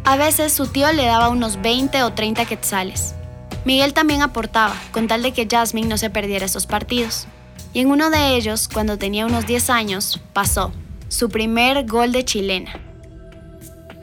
A 0.08 0.16
veces 0.16 0.52
su 0.52 0.68
tío 0.68 0.92
le 0.92 1.04
daba 1.04 1.30
unos 1.30 1.60
20 1.60 2.04
o 2.04 2.12
30 2.12 2.44
quetzales. 2.44 3.16
Miguel 3.64 3.92
también 3.92 4.22
aportaba, 4.22 4.80
con 4.92 5.08
tal 5.08 5.20
de 5.24 5.32
que 5.32 5.48
Jasmine 5.50 5.88
no 5.88 5.98
se 5.98 6.10
perdiera 6.10 6.46
esos 6.46 6.68
partidos. 6.68 7.26
Y 7.72 7.80
en 7.80 7.90
uno 7.90 8.08
de 8.08 8.36
ellos, 8.36 8.68
cuando 8.72 8.98
tenía 8.98 9.26
unos 9.26 9.48
10 9.48 9.68
años, 9.68 10.20
pasó 10.32 10.70
su 11.08 11.28
primer 11.28 11.86
gol 11.86 12.12
de 12.12 12.24
chilena. 12.24 12.70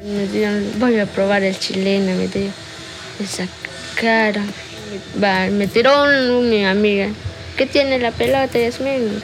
Me 0.03 0.27
dijeron, 0.27 0.65
voy 0.77 0.99
a 0.99 1.05
probar 1.05 1.41
el 1.41 1.57
chilena, 1.57 2.15
me 2.15 2.27
dijo. 2.27 2.53
Esa 3.21 3.47
cara. 3.95 4.43
Va, 5.23 5.49
me 5.51 5.67
tiró 5.67 6.05
mi 6.41 6.65
amiga. 6.65 7.07
¿Qué 7.55 7.65
tiene 7.65 7.97
la 7.97 8.11
pelota, 8.11 8.59
Yasmin? 8.59 9.21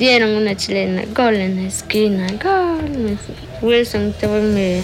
Dieron 0.00 0.30
una 0.30 0.56
chilena, 0.56 1.04
gol 1.14 1.36
en 1.36 1.62
la 1.62 1.68
esquina, 1.68 2.26
gol. 2.42 3.16
Wilson 3.62 4.12
me, 4.52 4.82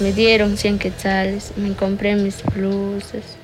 me 0.00 0.12
dieron 0.12 0.56
100 0.56 0.78
quetzales, 0.78 1.52
me 1.56 1.74
compré 1.74 2.16
mis 2.16 2.42
blusas. 2.54 3.36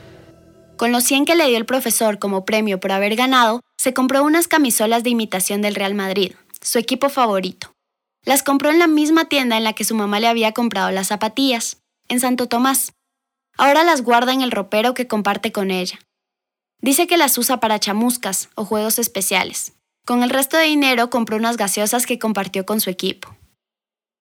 Con 0.76 0.92
los 0.92 1.04
100 1.04 1.24
que 1.24 1.34
le 1.34 1.48
dio 1.48 1.56
el 1.56 1.66
profesor 1.66 2.18
como 2.18 2.44
premio 2.44 2.78
por 2.80 2.92
haber 2.92 3.16
ganado, 3.16 3.60
se 3.76 3.94
compró 3.94 4.22
unas 4.22 4.48
camisolas 4.48 5.02
de 5.02 5.10
imitación 5.10 5.62
del 5.62 5.74
Real 5.74 5.94
Madrid, 5.94 6.32
su 6.60 6.78
equipo 6.78 7.08
favorito. 7.08 7.72
Las 8.24 8.42
compró 8.42 8.70
en 8.70 8.78
la 8.78 8.86
misma 8.86 9.28
tienda 9.28 9.56
en 9.56 9.64
la 9.64 9.72
que 9.72 9.84
su 9.84 9.94
mamá 9.94 10.20
le 10.20 10.28
había 10.28 10.52
comprado 10.52 10.90
las 10.90 11.08
zapatillas, 11.08 11.78
en 12.08 12.20
Santo 12.20 12.46
Tomás. 12.46 12.92
Ahora 13.56 13.84
las 13.84 14.02
guarda 14.02 14.32
en 14.32 14.42
el 14.42 14.50
ropero 14.50 14.94
que 14.94 15.08
comparte 15.08 15.52
con 15.52 15.70
ella. 15.70 15.98
Dice 16.80 17.06
que 17.06 17.16
las 17.16 17.36
usa 17.38 17.58
para 17.58 17.80
chamuscas 17.80 18.50
o 18.54 18.64
juegos 18.64 18.98
especiales. 18.98 19.72
Con 20.06 20.22
el 20.22 20.30
resto 20.30 20.56
de 20.56 20.64
dinero 20.64 21.10
compró 21.10 21.36
unas 21.36 21.56
gaseosas 21.56 22.06
que 22.06 22.18
compartió 22.18 22.64
con 22.64 22.80
su 22.80 22.88
equipo. 22.88 23.37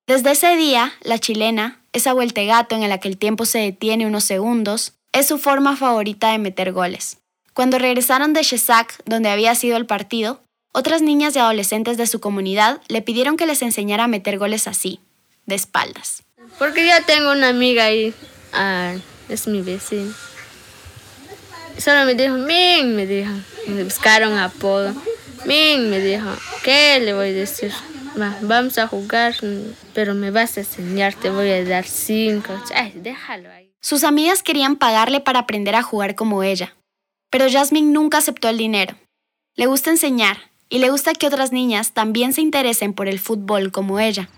Desde 0.07 0.31
ese 0.31 0.55
día, 0.55 0.93
la 1.01 1.19
chilena, 1.19 1.81
esa 1.91 2.13
vueltegato 2.13 2.75
en 2.75 2.87
la 2.87 2.97
que 2.97 3.09
el 3.09 3.17
tiempo 3.17 3.43
se 3.43 3.59
detiene 3.59 4.07
unos 4.07 4.23
segundos, 4.23 4.93
es 5.11 5.27
su 5.27 5.37
forma 5.37 5.75
favorita 5.75 6.31
de 6.31 6.37
meter 6.37 6.71
goles. 6.71 7.17
Cuando 7.53 7.77
regresaron 7.77 8.31
de 8.31 8.41
Shesak, 8.41 9.03
donde 9.03 9.27
había 9.27 9.53
sido 9.53 9.75
el 9.75 9.85
partido, 9.85 10.39
otras 10.71 11.01
niñas 11.01 11.35
y 11.35 11.39
adolescentes 11.39 11.97
de 11.97 12.07
su 12.07 12.21
comunidad 12.21 12.79
le 12.87 13.01
pidieron 13.01 13.35
que 13.35 13.45
les 13.45 13.61
enseñara 13.61 14.05
a 14.05 14.07
meter 14.07 14.37
goles 14.37 14.67
así. 14.69 15.01
de 15.45 15.55
espaldas. 15.55 16.23
Porque 16.57 16.85
ya 16.85 17.01
tengo 17.01 17.31
una 17.31 17.49
amiga 17.49 17.85
ahí, 17.85 18.13
ah, 18.53 18.95
es 19.27 19.47
mi 19.47 19.61
vecina. 19.61 20.13
Solo 21.77 22.05
me 22.05 22.15
dijo, 22.15 22.35
Min, 22.35 22.95
me 22.95 23.05
dijo. 23.05 23.31
Me 23.67 23.83
buscaron 23.83 24.37
apodo. 24.37 24.93
Min, 25.45 25.89
me 25.89 25.99
dijo, 25.99 26.29
¿qué 26.63 26.99
le 27.01 27.13
voy 27.13 27.29
a 27.29 27.33
decir? 27.33 27.73
Vamos 28.41 28.77
a 28.77 28.87
jugar, 28.87 29.35
pero 29.93 30.13
me 30.13 30.31
vas 30.31 30.57
a 30.57 30.61
enseñar, 30.61 31.13
te 31.13 31.29
voy 31.29 31.49
a 31.49 31.63
dar 31.63 31.85
cinco. 31.85 32.53
Ay, 32.73 32.93
déjalo 32.95 33.49
ahí. 33.49 33.73
Sus 33.81 34.03
amigas 34.03 34.43
querían 34.43 34.75
pagarle 34.75 35.19
para 35.19 35.39
aprender 35.39 35.75
a 35.75 35.83
jugar 35.83 36.15
como 36.15 36.43
ella, 36.43 36.75
pero 37.29 37.49
Jasmine 37.49 37.91
nunca 37.91 38.17
aceptó 38.17 38.49
el 38.49 38.57
dinero. 38.57 38.95
Le 39.55 39.65
gusta 39.65 39.89
enseñar 39.89 40.37
y 40.69 40.79
le 40.79 40.89
gusta 40.89 41.13
que 41.13 41.27
otras 41.27 41.51
niñas 41.51 41.93
también 41.93 42.33
se 42.33 42.41
interesen 42.41 42.93
por 42.93 43.07
el 43.07 43.19
fútbol 43.19 43.71
como 43.71 43.99
ella. 43.99 44.29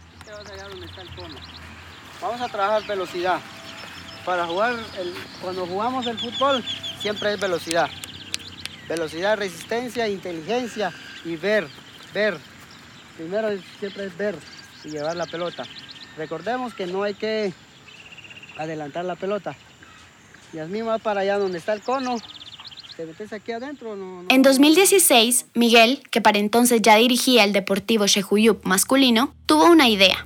Vamos 2.21 2.41
a 2.41 2.47
trabajar 2.49 2.85
velocidad. 2.85 3.39
Para 4.25 4.45
jugar, 4.45 4.75
cuando 5.41 5.65
jugamos 5.65 6.05
el 6.05 6.19
fútbol, 6.19 6.63
siempre 7.01 7.33
es 7.33 7.39
velocidad. 7.39 7.89
Velocidad, 8.87 9.37
resistencia, 9.37 10.07
inteligencia 10.07 10.91
y 11.23 11.35
ver, 11.35 11.67
ver. 12.13 12.37
Primero 13.19 13.49
siempre 13.79 14.05
es 14.05 14.15
ver 14.17 14.35
y 14.85 14.91
llevar 14.91 15.17
la 15.17 15.25
pelota. 15.25 15.65
Recordemos 16.15 16.73
que 16.73 16.87
no 16.87 17.03
hay 17.03 17.15
que 17.15 17.51
adelantar 18.57 19.03
la 19.03 19.17
pelota. 19.17 19.57
Y 20.53 20.59
así 20.59 20.79
va 20.79 20.99
para 20.99 21.19
allá 21.19 21.37
donde 21.37 21.57
está 21.57 21.73
el 21.73 21.81
cono. 21.81 22.15
Te 22.95 23.05
metes 23.05 23.33
aquí 23.33 23.51
adentro. 23.51 23.93
en 24.29 24.41
2016, 24.41 25.47
Miguel, 25.53 26.01
que 26.09 26.21
para 26.21 26.39
entonces 26.39 26.81
ya 26.81 26.95
dirigía 26.95 27.43
el 27.43 27.51
Deportivo 27.51 28.07
Shehuyup 28.07 28.63
masculino, 28.63 29.35
tuvo 29.45 29.65
una 29.65 29.89
idea. 29.89 30.25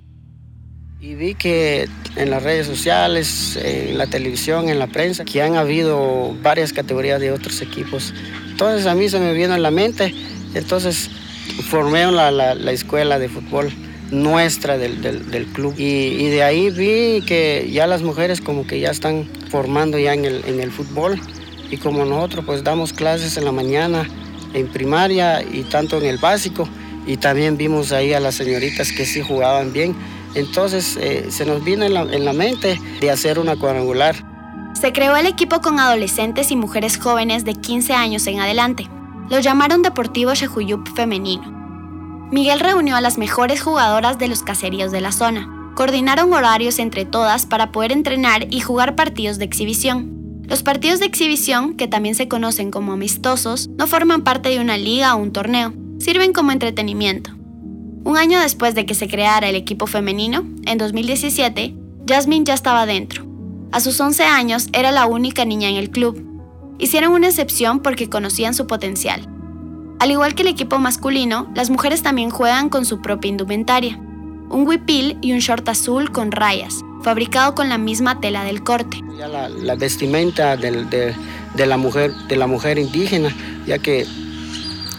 Y 1.02 1.16
vi 1.16 1.34
que 1.34 1.90
en 2.16 2.30
las 2.30 2.44
redes 2.44 2.68
sociales, 2.68 3.56
en 3.56 3.98
la 3.98 4.06
televisión, 4.06 4.70
en 4.70 4.78
la 4.78 4.86
prensa, 4.86 5.26
que 5.26 5.42
han 5.42 5.56
habido 5.56 6.36
varias 6.44 6.72
categorías 6.72 7.20
de 7.20 7.32
otros 7.32 7.60
equipos. 7.64 8.14
Entonces 8.52 8.86
a 8.86 8.94
mí 8.94 9.10
se 9.10 9.20
me 9.20 9.34
vino 9.34 9.56
en 9.56 9.64
la 9.64 9.72
mente, 9.72 10.14
entonces 10.54 11.10
formé 11.70 12.10
la, 12.12 12.32
la, 12.32 12.72
escuela 12.72 13.20
de 13.20 13.30
fútbol 13.30 13.72
nuestra 14.12 14.78
del, 14.78 15.02
del, 15.02 15.46
club 15.48 15.74
y, 15.78 16.28
de 16.28 16.44
ahí 16.44 16.70
vi 16.70 17.26
que 17.26 17.70
ya 17.72 17.88
las 17.88 18.02
mujeres 18.02 18.42
como 18.42 18.68
que 18.68 18.80
ya 18.80 18.92
están 18.92 19.28
formando 19.50 19.98
ya 19.98 20.14
en 20.14 20.26
el, 20.26 20.44
en 20.46 20.60
el 20.60 20.72
fútbol 20.72 21.20
y 21.72 21.78
como 21.78 22.06
nosotros 22.06 22.46
pues 22.46 22.64
damos 22.64 22.94
clases 22.94 23.38
en 23.38 23.46
la 23.46 23.52
mañana 23.52 24.08
en 24.54 24.68
primaria 24.68 25.42
y 25.42 25.64
tanto 25.64 25.98
en 25.98 26.06
el 26.06 26.18
básico 26.18 26.68
y 27.08 27.18
también 27.18 27.58
vimos 27.58 27.92
ahí 27.92 28.14
a 28.14 28.20
las 28.20 28.36
señoritas 28.36 28.92
que 28.92 29.06
sí 29.06 29.22
jugaban 29.22 29.74
bien 29.74 29.96
entonces 30.36 30.98
eh, 30.98 31.28
se 31.30 31.46
nos 31.46 31.64
vino 31.64 31.86
en 31.86 31.94
la, 32.26 32.34
mente 32.34 32.80
de 33.00 33.12
hacer 33.12 33.38
una 33.38 33.56
cuadrangular. 33.56 34.16
Se 34.80 34.92
creó 34.92 35.16
el 35.16 35.28
equipo 35.28 35.62
con 35.62 35.80
adolescentes 35.80 36.52
y 36.52 36.56
mujeres 36.56 36.98
jóvenes 36.98 37.46
de 37.46 37.54
15 37.54 37.94
años 37.94 38.26
en 38.28 38.40
adelante. 38.40 38.90
Lo 39.30 39.40
llamaron 39.40 39.82
Deportivo 39.82 40.34
Shehuyup 40.34 40.88
Femenino. 40.96 42.30
Miguel 42.32 42.60
reunió 42.60 42.96
a 42.96 43.02
las 43.02 43.18
mejores 43.18 43.62
jugadoras 43.62 44.20
de 44.20 44.28
los 44.28 44.44
caseríos 44.44 44.92
de 44.92 45.02
la 45.02 45.12
zona. 45.12 45.72
Coordinaron 45.76 46.34
horarios 46.34 46.80
entre 46.80 47.06
todas 47.06 47.46
para 47.46 47.72
poder 47.72 47.92
entrenar 47.92 48.48
y 48.50 48.60
jugar 48.60 48.96
partidos 48.96 49.38
de 49.38 49.46
exhibición. 49.46 50.44
Los 50.44 50.62
partidos 50.62 51.00
de 51.00 51.06
exhibición, 51.06 51.76
que 51.76 51.88
también 51.88 52.16
se 52.16 52.28
conocen 52.28 52.70
como 52.70 52.94
amistosos, 52.94 53.70
no 53.78 53.88
forman 53.88 54.24
parte 54.24 54.50
de 54.50 54.60
una 54.60 54.78
liga 54.78 55.16
o 55.16 55.20
un 55.20 55.32
torneo, 55.32 55.74
sirven 56.00 56.34
como 56.34 56.52
entretenimiento. 56.52 57.32
Un 58.04 58.18
año 58.18 58.40
después 58.40 58.76
de 58.76 58.86
que 58.86 58.96
se 58.96 59.08
creara 59.08 59.48
el 59.48 59.56
equipo 59.56 59.88
femenino, 59.88 60.44
en 60.66 60.78
2017, 60.78 61.76
Jasmine 62.08 62.46
ya 62.46 62.54
estaba 62.54 62.86
dentro. 62.86 63.26
A 63.72 63.80
sus 63.80 64.00
11 64.00 64.24
años 64.24 64.68
era 64.74 64.92
la 64.92 65.06
única 65.06 65.46
niña 65.46 65.70
en 65.70 65.78
el 65.78 65.90
club. 65.90 66.33
Hicieron 66.80 67.14
una 67.14 67.28
excepción 67.28 67.80
porque 67.80 68.10
conocían 68.10 68.54
su 68.54 68.68
potencial. 68.68 69.28
Al 70.00 70.12
igual 70.12 70.36
que 70.36 70.42
el 70.42 70.50
equipo 70.50 70.80
masculino, 70.80 71.48
las 71.56 71.70
mujeres 71.70 72.04
también 72.04 72.30
juegan 72.30 72.70
con 72.70 72.86
su 72.86 73.02
propia 73.02 73.30
indumentaria. 73.30 73.98
Un 74.50 74.68
huipil 74.68 75.18
y 75.22 75.34
un 75.34 75.40
short 75.40 75.68
azul 75.70 76.12
con 76.12 76.32
rayas, 76.32 76.82
fabricado 77.04 77.56
con 77.56 77.70
la 77.70 77.78
misma 77.78 78.20
tela 78.20 78.44
del 78.44 78.64
corte. 78.64 79.02
la, 79.18 79.76
vestimenta 79.76 80.58
de, 80.58 81.16
la 81.56 81.78
mujer, 81.78 82.14
de 82.28 82.36
la 82.36 82.48
mujer 82.48 82.78
indígena, 82.78 83.34
ya 83.66 83.80
que, 83.80 84.06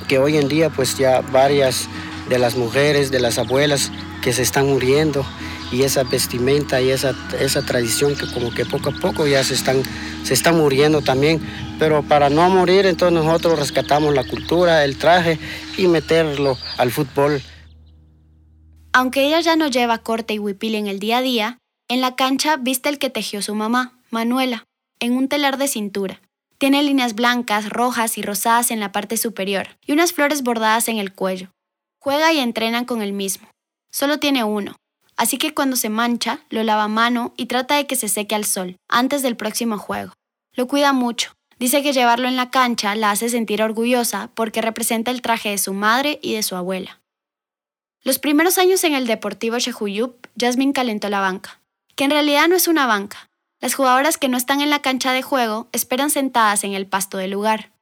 que 0.09 0.19
hoy 0.19 0.39
en 0.39 0.49
día 0.49 0.71
pues 0.71 0.97
ya 0.97 1.21
varias 1.21 1.89
de 2.29 2.39
las 2.39 2.57
mujeres, 2.57 3.11
de 3.11 3.21
las 3.21 3.39
abuelas 3.39 3.93
que 4.23 4.33
se 4.33 4.43
están 4.43 4.69
muriendo 4.69 5.25
y 5.75 5.83
esa 5.83 6.05
vestimenta 6.05 6.81
y 6.81 6.91
esa, 6.91 7.15
esa 7.41 7.63
tradición 7.63 8.15
que 8.15 8.31
como 8.33 8.51
que 8.53 8.65
poco 8.65 8.91
a 8.91 8.93
poco 8.93 9.27
ya 9.27 9.43
se 9.43 9.55
están, 9.55 9.83
se 10.23 10.35
están 10.35 10.57
muriendo 10.57 11.03
también. 11.03 11.41
Pero 11.79 12.03
para 12.03 12.31
no 12.31 12.49
morir, 12.49 12.87
entonces 12.87 13.23
nosotros 13.23 13.59
rescatamos 13.59 14.15
la 14.15 14.25
cultura, 14.25 14.85
el 14.85 14.97
traje 14.97 15.39
y 15.77 15.89
meterlo 15.89 16.57
al 16.79 16.93
fútbol. 16.93 17.43
Aunque 18.93 19.27
ella 19.27 19.41
ya 19.41 19.57
no 19.57 19.67
lleva 19.67 19.99
corte 19.99 20.35
y 20.35 20.39
huipil 20.39 20.77
en 20.77 20.87
el 20.87 21.01
día 21.01 21.19
a 21.19 21.23
día, 21.23 21.59
en 21.89 22.01
la 22.01 22.15
cancha 22.15 22.57
viste 22.57 22.89
el 22.89 22.99
que 22.99 23.11
tejió 23.11 23.43
su 23.43 23.55
mamá, 23.55 23.99
Manuela, 24.11 24.65
en 25.01 25.17
un 25.17 25.29
telar 25.29 25.59
de 25.59 25.67
cintura. 25.67 26.21
Tiene 26.59 26.83
líneas 26.83 27.17
blancas, 27.17 27.69
rojas 27.69 28.17
y 28.17 28.23
rosadas 28.23 28.71
en 28.71 28.79
la 28.79 28.93
parte 28.93 29.17
superior 29.17 29.77
y 29.85 29.93
unas 29.93 30.13
flores 30.13 30.43
bordadas 30.45 30.89
en 30.89 30.99
el 30.99 31.13
cuello. 31.13 31.51
Juega 31.99 32.33
y 32.33 32.39
entrena 32.39 32.87
con 32.87 33.03
el 33.03 33.13
mismo. 33.13 33.49
Solo 33.91 34.19
tiene 34.19 34.45
uno, 34.45 34.77
así 35.17 35.39
que 35.39 35.55
cuando 35.55 35.77
se 35.77 35.89
mancha, 35.89 36.41
lo 36.51 36.63
lava 36.63 36.85
a 36.85 36.89
mano 36.89 37.35
y 37.37 37.47
trata 37.47 37.77
de 37.77 37.87
que 37.87 37.97
se 37.97 38.09
seque 38.09 38.35
al 38.35 38.45
sol, 38.45 38.77
antes 38.89 39.23
del 39.23 39.37
próximo 39.37 39.79
juego. 39.79 40.13
Lo 40.55 40.69
cuida 40.69 40.93
mucho. 40.93 41.33
Dice 41.59 41.83
que 41.83 41.93
llevarlo 41.93 42.29
en 42.29 42.37
la 42.37 42.51
cancha 42.51 42.95
la 42.95 43.11
hace 43.11 43.29
sentir 43.29 43.63
orgullosa 43.63 44.31
porque 44.35 44.61
representa 44.61 45.11
el 45.11 45.23
traje 45.23 45.51
de 45.51 45.59
su 45.59 45.73
madre 45.73 46.19
y 46.23 46.35
de 46.35 46.43
su 46.43 46.57
abuela. 46.57 47.01
Los 48.03 48.19
primeros 48.19 48.59
años 48.59 48.85
en 48.85 48.95
el 48.95 49.07
Deportivo 49.07 49.59
Shehuyup, 49.59 50.27
Jasmine 50.39 50.73
calentó 50.73 51.09
la 51.09 51.21
banca, 51.21 51.61
que 51.97 52.05
en 52.05 52.11
realidad 52.11 52.49
no 52.49 52.57
es 52.57 52.69
una 52.69 52.87
banca. 52.87 53.31
Las 53.61 53.75
jugadoras 53.75 54.19
que 54.19 54.29
no 54.29 54.37
están 54.37 54.61
en 54.61 54.69
la 54.69 54.83
cancha 54.83 55.13
de 55.13 55.23
juego 55.23 55.69
esperan 55.73 56.11
sentadas 56.11 56.65
en 56.65 56.75
el 56.75 56.87
pasto 56.87 57.17
del 57.17 57.31
lugar. 57.31 57.73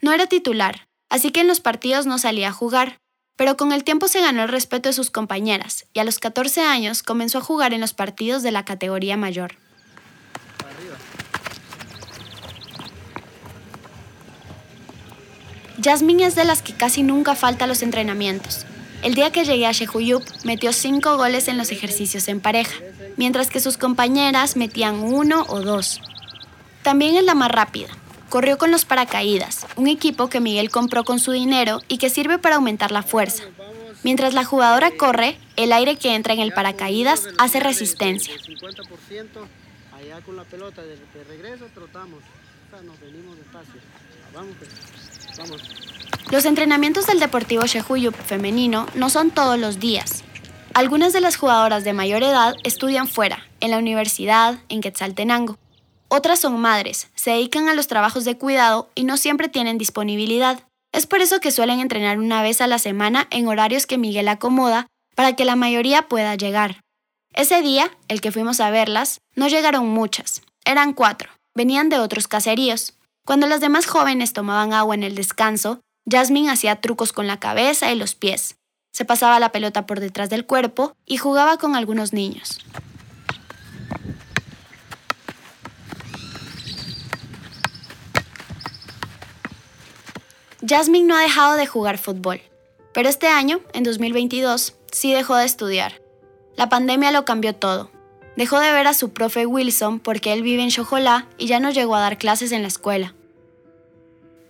No 0.00 0.12
era 0.12 0.26
titular, 0.26 0.86
así 1.08 1.32
que 1.32 1.40
en 1.40 1.48
los 1.48 1.60
partidos 1.60 2.06
no 2.06 2.18
salía 2.18 2.48
a 2.48 2.52
jugar, 2.52 2.98
pero 3.40 3.56
con 3.56 3.72
el 3.72 3.84
tiempo 3.84 4.06
se 4.06 4.20
ganó 4.20 4.42
el 4.42 4.50
respeto 4.50 4.90
de 4.90 4.92
sus 4.92 5.10
compañeras 5.10 5.86
y 5.94 6.00
a 6.00 6.04
los 6.04 6.18
14 6.18 6.60
años 6.60 7.02
comenzó 7.02 7.38
a 7.38 7.40
jugar 7.40 7.72
en 7.72 7.80
los 7.80 7.94
partidos 7.94 8.42
de 8.42 8.52
la 8.52 8.66
categoría 8.66 9.16
mayor. 9.16 9.54
Jasmine 15.82 16.26
es 16.26 16.34
de 16.34 16.44
las 16.44 16.60
que 16.60 16.74
casi 16.74 17.02
nunca 17.02 17.34
falta 17.34 17.64
a 17.64 17.66
los 17.66 17.80
entrenamientos. 17.80 18.66
El 19.02 19.14
día 19.14 19.32
que 19.32 19.46
llegué 19.46 19.66
a 19.66 19.72
Shehuyup 19.72 20.22
metió 20.44 20.74
5 20.74 21.16
goles 21.16 21.48
en 21.48 21.56
los 21.56 21.72
ejercicios 21.72 22.28
en 22.28 22.40
pareja, 22.40 22.78
mientras 23.16 23.48
que 23.48 23.60
sus 23.60 23.78
compañeras 23.78 24.58
metían 24.58 24.96
uno 24.96 25.46
o 25.48 25.62
dos. 25.62 26.02
También 26.82 27.16
es 27.16 27.24
la 27.24 27.34
más 27.34 27.50
rápida, 27.50 27.88
corrió 28.30 28.56
con 28.56 28.70
los 28.70 28.86
paracaídas, 28.86 29.66
un 29.76 29.88
equipo 29.88 30.30
que 30.30 30.40
Miguel 30.40 30.70
compró 30.70 31.04
con 31.04 31.18
su 31.18 31.32
dinero 31.32 31.80
y 31.88 31.98
que 31.98 32.08
sirve 32.08 32.38
para 32.38 32.56
aumentar 32.56 32.92
la 32.92 33.02
fuerza. 33.02 33.42
Mientras 34.02 34.32
la 34.32 34.44
jugadora 34.44 34.92
corre, 34.96 35.36
el 35.56 35.72
aire 35.72 35.96
que 35.96 36.14
entra 36.14 36.32
en 36.32 36.40
el 36.40 36.54
paracaídas 36.54 37.28
hace 37.38 37.60
resistencia. 37.60 38.32
Los 46.30 46.44
entrenamientos 46.44 47.06
del 47.06 47.20
Deportivo 47.20 47.66
Shehuyup 47.66 48.14
femenino 48.14 48.86
no 48.94 49.10
son 49.10 49.32
todos 49.32 49.58
los 49.58 49.80
días. 49.80 50.22
Algunas 50.72 51.12
de 51.12 51.20
las 51.20 51.36
jugadoras 51.36 51.82
de 51.82 51.92
mayor 51.92 52.22
edad 52.22 52.54
estudian 52.62 53.08
fuera, 53.08 53.44
en 53.58 53.72
la 53.72 53.78
universidad, 53.78 54.60
en 54.68 54.80
Quetzaltenango. 54.80 55.58
Otras 56.12 56.40
son 56.40 56.58
madres, 56.58 57.08
se 57.14 57.30
dedican 57.30 57.68
a 57.68 57.74
los 57.74 57.86
trabajos 57.86 58.24
de 58.24 58.36
cuidado 58.36 58.90
y 58.96 59.04
no 59.04 59.16
siempre 59.16 59.48
tienen 59.48 59.78
disponibilidad. 59.78 60.64
Es 60.92 61.06
por 61.06 61.20
eso 61.20 61.38
que 61.38 61.52
suelen 61.52 61.78
entrenar 61.78 62.18
una 62.18 62.42
vez 62.42 62.60
a 62.60 62.66
la 62.66 62.80
semana 62.80 63.28
en 63.30 63.46
horarios 63.46 63.86
que 63.86 63.96
Miguel 63.96 64.26
acomoda 64.26 64.88
para 65.14 65.36
que 65.36 65.44
la 65.44 65.54
mayoría 65.54 66.08
pueda 66.08 66.34
llegar. 66.34 66.80
Ese 67.32 67.62
día, 67.62 67.96
el 68.08 68.20
que 68.20 68.32
fuimos 68.32 68.58
a 68.58 68.70
verlas, 68.70 69.20
no 69.36 69.46
llegaron 69.46 69.86
muchas, 69.86 70.42
eran 70.64 70.94
cuatro, 70.94 71.30
venían 71.54 71.88
de 71.90 72.00
otros 72.00 72.26
caseríos. 72.26 72.94
Cuando 73.24 73.46
las 73.46 73.60
demás 73.60 73.86
jóvenes 73.86 74.32
tomaban 74.32 74.72
agua 74.72 74.96
en 74.96 75.04
el 75.04 75.14
descanso, 75.14 75.80
Jasmine 76.10 76.50
hacía 76.50 76.80
trucos 76.80 77.12
con 77.12 77.28
la 77.28 77.38
cabeza 77.38 77.92
y 77.92 77.94
los 77.94 78.16
pies. 78.16 78.56
Se 78.92 79.04
pasaba 79.04 79.38
la 79.38 79.52
pelota 79.52 79.86
por 79.86 80.00
detrás 80.00 80.28
del 80.28 80.44
cuerpo 80.44 80.92
y 81.06 81.18
jugaba 81.18 81.56
con 81.58 81.76
algunos 81.76 82.12
niños. 82.12 82.58
Jasmine 90.66 91.06
no 91.06 91.16
ha 91.16 91.22
dejado 91.22 91.56
de 91.56 91.66
jugar 91.66 91.96
fútbol, 91.96 92.42
pero 92.92 93.08
este 93.08 93.28
año, 93.28 93.60
en 93.72 93.82
2022, 93.82 94.74
sí 94.92 95.12
dejó 95.12 95.36
de 95.36 95.46
estudiar. 95.46 96.02
La 96.54 96.68
pandemia 96.68 97.12
lo 97.12 97.24
cambió 97.24 97.54
todo. 97.54 97.90
Dejó 98.36 98.60
de 98.60 98.70
ver 98.72 98.86
a 98.86 98.94
su 98.94 99.12
profe 99.12 99.46
Wilson 99.46 100.00
porque 100.00 100.34
él 100.34 100.42
vive 100.42 100.62
en 100.62 100.70
Xojolá 100.70 101.26
y 101.38 101.46
ya 101.46 101.60
no 101.60 101.70
llegó 101.70 101.94
a 101.94 102.00
dar 102.00 102.18
clases 102.18 102.52
en 102.52 102.62
la 102.62 102.68
escuela. 102.68 103.14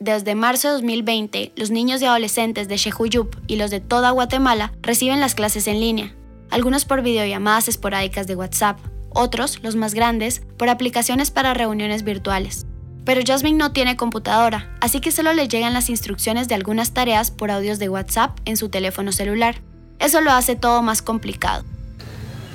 Desde 0.01 0.35
marzo 0.35 0.69
de 0.69 0.75
2020, 0.75 1.53
los 1.55 1.71
niños 1.71 2.03
y 2.03 2.07
adolescentes 2.07 2.67
de 2.67 2.79
Xejuyup 2.79 3.37
y 3.47 3.57
los 3.57 3.71
de 3.71 3.81
toda 3.81 4.11
Guatemala 4.11 4.73
reciben 4.83 5.21
las 5.21 5.35
clases 5.35 5.69
en 5.69 5.79
línea, 5.79 6.15
algunos 6.51 6.87
por 6.87 7.03
videollamadas 7.03 7.69
esporádicas 7.69 8.27
de 8.27 8.35
WhatsApp, 8.35 8.81
otros, 9.11 9.63
los 9.63 9.77
más 9.77 9.95
grandes, 9.95 10.43
por 10.57 10.71
aplicaciones 10.71 11.31
para 11.31 11.55
reuniones 11.55 12.03
virtuales. 12.03 12.67
Pero 13.05 13.23
Jasmine 13.27 13.59
no 13.59 13.73
tiene 13.73 13.97
computadora, 13.97 14.71
así 14.81 15.01
que 15.01 15.11
solo 15.11 15.33
le 15.33 15.49
llegan 15.49 15.75
las 15.75 15.89
instrucciones 15.89 16.49
de 16.49 16.55
algunas 16.55 16.93
tareas 16.93 17.31
por 17.31 17.51
audios 17.51 17.79
de 17.79 17.89
WhatsApp 17.89 18.39
en 18.45 18.57
su 18.57 18.69
teléfono 18.69 19.13
celular. 19.13 19.57
Eso 19.99 20.21
lo 20.21 20.33
hace 20.33 20.57
todo 20.57 20.83
más 20.83 21.03
complicado. 21.03 21.65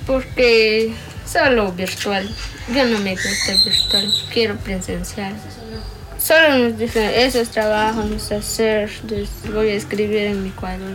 Porque 0.05 0.93
solo 1.25 1.71
virtual. 1.71 2.29
Yo 2.73 2.85
no 2.85 2.99
me 2.99 3.11
gusta 3.11 3.53
virtual, 3.63 4.13
quiero 4.31 4.55
presencial. 4.57 5.35
Solo 6.17 6.57
nos 6.57 6.77
dicen 6.77 7.11
esos 7.13 7.49
trabajos, 7.49 8.05
nos 8.05 8.31
hacer, 8.31 8.89
voy 9.53 9.69
a 9.69 9.73
escribir 9.73 10.17
en 10.17 10.43
mi 10.43 10.49
cuadro. 10.49 10.85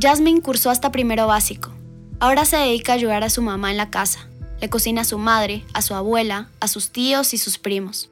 Jasmine 0.00 0.40
cursó 0.40 0.70
hasta 0.70 0.92
primero 0.92 1.26
básico. 1.26 1.72
Ahora 2.20 2.44
se 2.44 2.56
dedica 2.56 2.92
a 2.92 2.94
ayudar 2.94 3.24
a 3.24 3.30
su 3.30 3.42
mamá 3.42 3.70
en 3.70 3.76
la 3.76 3.90
casa. 3.90 4.26
Le 4.60 4.70
cocina 4.70 5.02
a 5.02 5.04
su 5.04 5.18
madre, 5.18 5.64
a 5.74 5.82
su 5.82 5.94
abuela, 5.94 6.48
a 6.60 6.68
sus 6.68 6.90
tíos 6.90 7.34
y 7.34 7.38
sus 7.38 7.58
primos. 7.58 8.08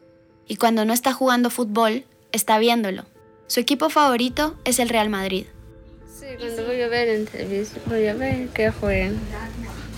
Y 0.47 0.57
cuando 0.57 0.85
no 0.85 0.93
está 0.93 1.13
jugando 1.13 1.51
fútbol, 1.51 2.05
está 2.33 2.59
viéndolo. 2.59 3.05
Su 3.47 3.61
equipo 3.61 3.91
favorito 3.91 4.57
es 4.65 4.79
el 4.79 4.89
Real 4.89 5.09
Madrid. 5.09 5.47
Sí, 6.19 6.27
cuando 6.39 6.67
voy 6.67 6.81
a 6.81 6.89
ver 6.89 7.09
entrevistas, 7.09 7.83
voy 7.87 8.07
a 8.07 8.15
ver 8.15 8.49
qué 8.49 8.71
juegan. 8.71 9.19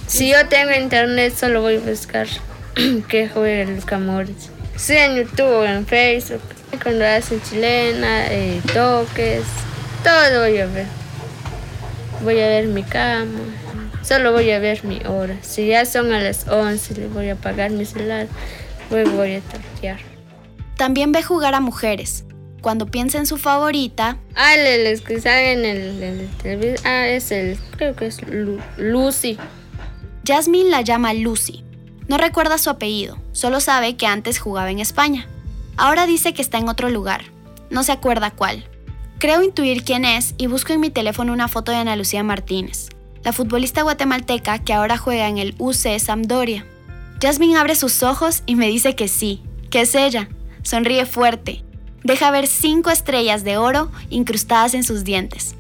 Si 0.06 0.30
yo 0.30 0.46
tengo 0.48 0.72
internet, 0.72 1.34
solo 1.34 1.62
voy 1.62 1.76
a 1.76 1.80
buscar 1.80 2.26
qué 3.08 3.28
juega 3.28 3.62
el 3.62 3.84
Camores. 3.84 4.50
Sí, 4.76 4.94
en 4.94 5.16
YouTube, 5.16 5.64
en 5.64 5.86
Facebook, 5.86 6.42
cuando 6.82 7.06
hacen 7.06 7.40
chilena, 7.42 8.26
eh, 8.32 8.60
toques, 8.72 9.44
todo 10.02 10.40
voy 10.40 10.58
a 10.58 10.66
ver. 10.66 10.86
Voy 12.22 12.40
a 12.40 12.48
ver 12.48 12.66
mi 12.66 12.82
cama, 12.82 13.38
solo 14.02 14.32
voy 14.32 14.50
a 14.50 14.58
ver 14.58 14.84
mi 14.84 15.00
hora. 15.06 15.36
Si 15.42 15.68
ya 15.68 15.86
son 15.86 16.12
a 16.12 16.20
las 16.20 16.48
11, 16.48 16.94
le 16.94 17.06
voy 17.06 17.28
a 17.28 17.34
apagar 17.34 17.70
mi 17.70 17.84
celular, 17.84 18.26
luego 18.90 19.12
voy 19.12 19.36
a 19.36 19.40
tortear. 19.40 19.73
También 20.76 21.12
ve 21.12 21.22
jugar 21.22 21.54
a 21.54 21.60
mujeres. 21.60 22.24
Cuando 22.60 22.86
piensa 22.86 23.18
en 23.18 23.26
su 23.26 23.36
favorita... 23.36 24.16
Ah, 24.34 24.54
el, 24.54 25.02
que 25.02 25.20
sale 25.20 25.52
en 25.52 25.64
el. 25.64 26.28
Ah, 26.84 27.06
es 27.06 27.30
el... 27.30 27.58
Creo 27.76 27.94
que 27.94 28.06
es 28.06 28.20
Lucy. 28.78 29.36
Jasmine 30.26 30.70
la 30.70 30.80
llama 30.80 31.12
Lucy. 31.12 31.62
No 32.08 32.18
recuerda 32.18 32.58
su 32.58 32.70
apellido, 32.70 33.18
solo 33.32 33.60
sabe 33.60 33.96
que 33.96 34.06
antes 34.06 34.38
jugaba 34.38 34.70
en 34.70 34.78
España. 34.78 35.26
Ahora 35.76 36.06
dice 36.06 36.32
que 36.32 36.42
está 36.42 36.58
en 36.58 36.68
otro 36.68 36.88
lugar. 36.88 37.24
No 37.70 37.82
se 37.82 37.92
acuerda 37.92 38.30
cuál. 38.30 38.64
Creo 39.18 39.42
intuir 39.42 39.84
quién 39.84 40.04
es 40.04 40.34
y 40.36 40.46
busco 40.46 40.72
en 40.72 40.80
mi 40.80 40.90
teléfono 40.90 41.32
una 41.32 41.48
foto 41.48 41.72
de 41.72 41.78
Ana 41.78 41.96
Lucía 41.96 42.22
Martínez, 42.22 42.90
la 43.22 43.32
futbolista 43.32 43.82
guatemalteca 43.82 44.58
que 44.58 44.72
ahora 44.72 44.98
juega 44.98 45.28
en 45.28 45.38
el 45.38 45.54
UC 45.58 45.98
Sampdoria. 45.98 46.66
Jasmine 47.22 47.56
abre 47.56 47.74
sus 47.74 48.02
ojos 48.02 48.42
y 48.44 48.54
me 48.54 48.68
dice 48.68 48.94
que 48.94 49.08
sí, 49.08 49.42
que 49.70 49.82
es 49.82 49.94
ella. 49.94 50.28
Sonríe 50.64 51.06
fuerte. 51.06 51.62
Deja 52.02 52.30
ver 52.30 52.48
cinco 52.48 52.90
estrellas 52.90 53.44
de 53.44 53.56
oro 53.56 53.92
incrustadas 54.10 54.74
en 54.74 54.82
sus 54.82 55.04
dientes. 55.04 55.54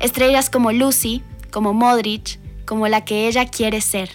Estrellas 0.00 0.50
como 0.50 0.72
Lucy, 0.72 1.22
como 1.50 1.72
Modric, 1.72 2.38
como 2.66 2.86
la 2.88 3.04
que 3.04 3.26
ella 3.26 3.46
quiere 3.46 3.80
ser. 3.80 4.10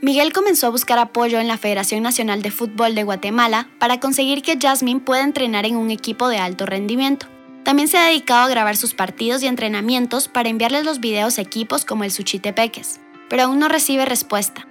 Miguel 0.00 0.32
comenzó 0.32 0.68
a 0.68 0.70
buscar 0.70 0.98
apoyo 1.00 1.40
en 1.40 1.48
la 1.48 1.58
Federación 1.58 2.04
Nacional 2.04 2.40
de 2.40 2.52
Fútbol 2.52 2.94
de 2.94 3.02
Guatemala 3.02 3.68
para 3.80 3.98
conseguir 3.98 4.42
que 4.42 4.56
Jasmine 4.56 5.00
pueda 5.00 5.24
entrenar 5.24 5.66
en 5.66 5.76
un 5.76 5.90
equipo 5.90 6.28
de 6.28 6.38
alto 6.38 6.66
rendimiento. 6.66 7.26
También 7.64 7.88
se 7.88 7.98
ha 7.98 8.06
dedicado 8.06 8.44
a 8.44 8.48
grabar 8.48 8.76
sus 8.76 8.94
partidos 8.94 9.42
y 9.42 9.48
entrenamientos 9.48 10.28
para 10.28 10.48
enviarles 10.48 10.84
los 10.84 11.00
videos 11.00 11.38
a 11.38 11.42
equipos 11.42 11.84
como 11.84 12.04
el 12.04 12.12
Suchitepeques, 12.12 13.00
pero 13.28 13.42
aún 13.42 13.58
no 13.58 13.68
recibe 13.68 14.04
respuesta. 14.04 14.67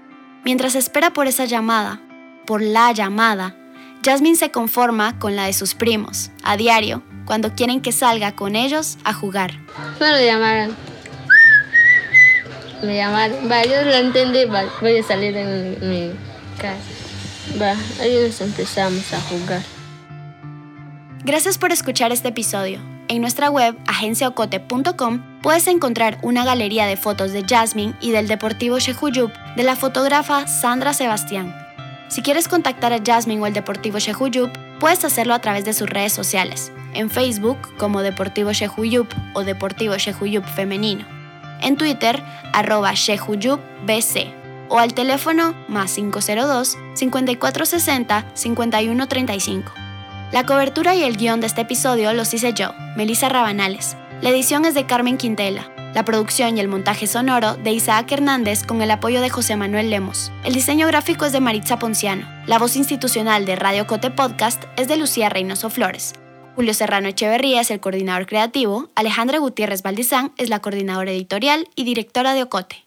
Mientras 0.48 0.76
espera 0.76 1.12
por 1.12 1.28
esa 1.28 1.44
llamada, 1.44 2.00
por 2.46 2.62
la 2.62 2.94
llamada, 2.94 3.54
Jasmine 4.02 4.38
se 4.38 4.50
conforma 4.50 5.20
con 5.20 5.36
la 5.36 5.44
de 5.44 5.52
sus 5.52 5.76
primos, 5.76 6.32
a 6.42 6.56
diario, 6.56 7.04
cuando 7.26 7.54
quieren 7.54 7.82
que 7.82 7.92
salga 7.92 8.32
con 8.32 8.56
ellos 8.56 8.98
a 9.04 9.12
jugar. 9.12 9.60
Solo 10.00 10.18
llamaron. 10.18 10.74
Me 12.82 12.96
llamaron. 12.96 13.52
Va, 13.52 13.66
yo 13.66 13.82
lo 13.82 13.94
entendí, 13.94 14.46
voy 14.46 15.00
a 15.00 15.04
salir 15.04 15.36
en 15.36 15.78
mi 15.82 16.12
casa. 16.58 16.80
Va, 17.62 17.76
ahí 18.02 18.18
nos 18.26 18.40
empezamos 18.40 19.14
a 19.14 19.20
jugar. 19.20 19.62
Gracias 21.26 21.58
por 21.58 21.74
escuchar 21.74 22.14
este 22.14 22.30
episodio. 22.30 22.80
En 23.10 23.20
nuestra 23.20 23.50
web, 23.50 23.76
agenciaocote.com, 23.86 25.37
puedes 25.48 25.68
encontrar 25.68 26.18
una 26.24 26.44
galería 26.44 26.88
de 26.88 26.98
fotos 26.98 27.32
de 27.32 27.46
Jasmine 27.48 27.94
y 28.02 28.12
del 28.12 28.28
Deportivo 28.28 28.80
Shehuyup 28.80 29.32
de 29.56 29.64
la 29.64 29.78
fotógrafa 29.78 30.46
Sandra 30.46 30.94
Sebastián. 30.94 31.56
Si 32.10 32.22
quieres 32.22 32.50
contactar 32.50 32.92
a 32.92 33.00
Jasmine 33.02 33.42
o 33.42 33.46
el 33.46 33.54
Deportivo 33.54 33.98
Shehuyup, 33.98 34.50
puedes 34.82 35.06
hacerlo 35.06 35.34
a 35.34 35.40
través 35.40 35.64
de 35.64 35.72
sus 35.72 35.90
redes 35.90 36.12
sociales, 36.12 36.74
en 36.94 37.10
Facebook 37.10 37.58
como 37.78 38.02
Deportivo 38.02 38.52
Shehuyup 38.52 39.08
o 39.36 39.46
Deportivo 39.46 39.96
Shehuyup 39.96 40.44
Femenino, 40.44 41.06
en 41.62 41.78
Twitter 41.78 42.22
arroba 42.52 42.92
BC 42.92 44.34
o 44.68 44.80
al 44.80 44.94
teléfono 44.94 45.56
más 45.70 45.94
502 45.94 46.78
5460 46.94 48.26
5135. 48.34 49.72
La 50.34 50.46
cobertura 50.46 50.94
y 50.94 51.04
el 51.04 51.16
guion 51.16 51.40
de 51.40 51.48
este 51.48 51.62
episodio 51.62 52.12
los 52.12 52.34
hice 52.34 52.52
yo, 52.52 52.74
Melissa 52.98 53.30
Rabanales. 53.30 53.96
La 54.20 54.32
edición 54.32 54.66
es 54.66 54.74
de 54.74 54.88
Carmen 54.88 55.18
Quintela. 55.18 55.72
La 55.94 56.04
producción 56.04 56.58
y 56.58 56.60
el 56.60 56.68
montaje 56.68 57.06
sonoro 57.06 57.54
de 57.54 57.72
Isaac 57.72 58.12
Hernández 58.12 58.64
con 58.64 58.82
el 58.82 58.90
apoyo 58.90 59.22
de 59.22 59.30
José 59.30 59.56
Manuel 59.56 59.92
Lemos. 59.92 60.32
El 60.44 60.56
diseño 60.56 60.88
gráfico 60.88 61.26
es 61.26 61.34
de 61.34 61.40
Maritza 61.40 61.78
Ponciano. 61.78 62.28
La 62.48 62.58
voz 62.58 62.76
institucional 62.78 63.46
de 63.46 63.56
Radio 63.56 63.86
Cote 63.86 64.10
Podcast 64.10 64.64
es 64.76 64.88
de 64.88 64.98
Lucía 64.98 65.30
Reynoso 65.30 65.70
Flores. 65.70 66.16
Julio 66.56 66.74
Serrano 66.74 67.10
Echeverría 67.10 67.62
es 67.62 67.70
el 67.70 67.80
coordinador 67.80 68.26
creativo, 68.26 68.90
Alejandra 68.96 69.38
Gutiérrez 69.38 69.84
Valdizán 69.84 70.34
es 70.38 70.50
la 70.50 70.62
coordinadora 70.62 71.12
editorial 71.12 71.70
y 71.76 71.84
directora 71.84 72.34
de 72.34 72.42
Ocote. 72.42 72.87